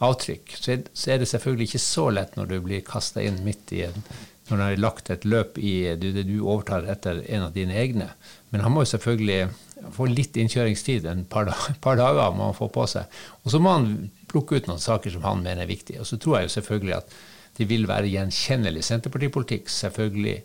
avtrykk. 0.04 0.54
Så 0.58 0.76
så 0.92 1.14
er, 1.14 1.22
det 1.22 1.30
selvfølgelig 1.30 1.70
ikke 1.70 1.84
så 1.86 2.10
lett 2.12 2.36
når 2.36 2.50
du 2.52 2.56
blir 2.66 2.84
kasta 2.84 3.24
inn 3.24 3.40
midt 3.46 3.72
i 3.72 3.86
en 3.88 4.04
når 4.50 4.58
du 4.58 4.62
har 4.62 4.74
lagt 4.76 5.08
et 5.08 5.22
løp 5.24 5.56
i 5.56 5.94
det 5.96 6.26
du 6.28 6.34
overtar 6.42 6.84
etter 6.92 7.22
en 7.32 7.46
av 7.46 7.54
dine 7.54 7.76
egne. 7.80 8.10
Men 8.52 8.60
han 8.60 8.74
må 8.74 8.82
jo 8.84 8.90
selvfølgelig 8.92 9.92
få 9.94 10.08
litt 10.10 10.36
innkjøringstid, 10.36 11.06
en 11.08 11.24
par, 11.28 11.48
par 11.84 11.96
dager 12.00 12.34
må 12.36 12.50
han 12.50 12.56
få 12.56 12.68
på 12.72 12.84
seg. 12.90 13.08
Og 13.44 13.54
så 13.54 13.60
må 13.62 13.72
han 13.72 14.10
plukke 14.30 14.58
ut 14.58 14.68
noen 14.68 14.82
saker 14.82 15.14
som 15.14 15.24
han 15.24 15.40
mener 15.44 15.64
er 15.64 15.70
viktige. 15.70 16.02
Og 16.02 16.08
så 16.08 16.20
tror 16.20 16.38
jeg 16.38 16.50
jo 16.50 16.56
selvfølgelig 16.58 16.98
at 16.98 17.16
det 17.56 17.68
vil 17.70 17.86
være 17.88 18.10
gjenkjennelig 18.10 18.82
Senterpartipolitikk, 18.84 19.68
selvfølgelig. 19.70 20.40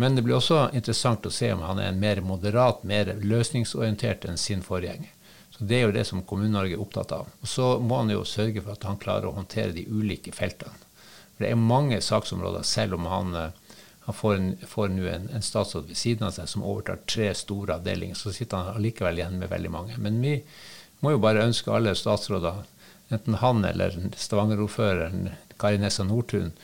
Men 0.00 0.14
det 0.16 0.22
blir 0.24 0.38
også 0.38 0.70
interessant 0.72 1.26
å 1.28 1.30
se 1.34 1.50
om 1.52 1.60
han 1.60 1.78
er 1.78 1.90
en 1.90 1.98
mer 2.00 2.22
moderat, 2.24 2.84
mer 2.88 3.10
løsningsorientert 3.20 4.22
enn 4.24 4.38
sin 4.40 4.62
forgjenger. 4.64 5.10
Så 5.52 5.66
Det 5.68 5.76
er 5.76 5.82
jo 5.82 5.92
det 5.92 6.04
som 6.08 6.22
Kommune-Norge 6.24 6.72
er 6.72 6.80
opptatt 6.80 7.12
av. 7.12 7.26
Og 7.42 7.48
Så 7.48 7.66
må 7.84 7.98
han 7.98 8.12
jo 8.14 8.22
sørge 8.24 8.62
for 8.62 8.72
at 8.72 8.86
han 8.88 8.96
klarer 9.02 9.28
å 9.28 9.34
håndtere 9.36 9.74
de 9.76 9.84
ulike 9.84 10.32
feltene. 10.32 10.72
For 11.34 11.44
Det 11.44 11.50
er 11.50 11.60
mange 11.74 12.00
saksområder, 12.00 12.64
selv 12.64 12.96
om 12.96 13.10
han, 13.12 13.34
eh, 13.34 13.76
han 14.06 14.18
får, 14.22 14.34
en, 14.38 14.48
får 14.72 14.88
nå 14.88 15.04
en, 15.04 15.28
en, 15.34 15.42
statsråd 15.42 15.92
ved 15.92 16.00
siden 16.00 16.26
av 16.26 16.32
seg 16.32 16.48
som 16.48 16.64
overtar 16.64 17.04
tre 17.04 17.34
store 17.34 17.76
avdelinger. 17.76 18.16
Så 18.16 18.32
sitter 18.32 18.56
han 18.56 18.80
allikevel 18.80 19.20
igjen 19.20 19.38
med 19.38 19.52
veldig 19.52 19.70
mange. 19.70 19.98
Men 19.98 20.20
vi 20.24 20.38
må 21.00 21.12
jo 21.12 21.20
bare 21.20 21.44
ønske 21.44 21.76
alle 21.76 21.92
statsråder, 21.92 22.64
enten 23.12 23.36
han 23.44 23.64
eller 23.64 24.00
Stavanger-ordføreren 24.16 25.28
Kari 25.60 25.76
Nessa 25.76 26.08
Nordtun, 26.08 26.54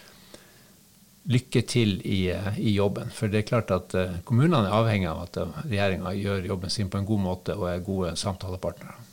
lykke 1.30 1.62
til 1.66 1.96
i, 2.06 2.20
i, 2.30 2.74
jobben. 2.76 3.10
For 3.14 3.32
det 3.32 3.42
er 3.42 3.48
klart 3.48 3.72
at 3.74 3.96
uh, 3.98 4.18
kommunene 4.28 4.68
er 4.68 4.76
avhengig 4.78 5.10
av 5.10 5.24
at 5.24 5.40
uh, 5.42 5.58
regjeringa 5.64 6.14
gjør 6.14 6.46
jobben 6.52 6.72
sin 6.72 6.90
på 6.92 7.00
en 7.00 7.08
god 7.08 7.24
måte 7.24 7.56
og 7.58 7.68
er 7.72 7.84
gode 7.86 8.14
samtalepartnere. 8.20 9.05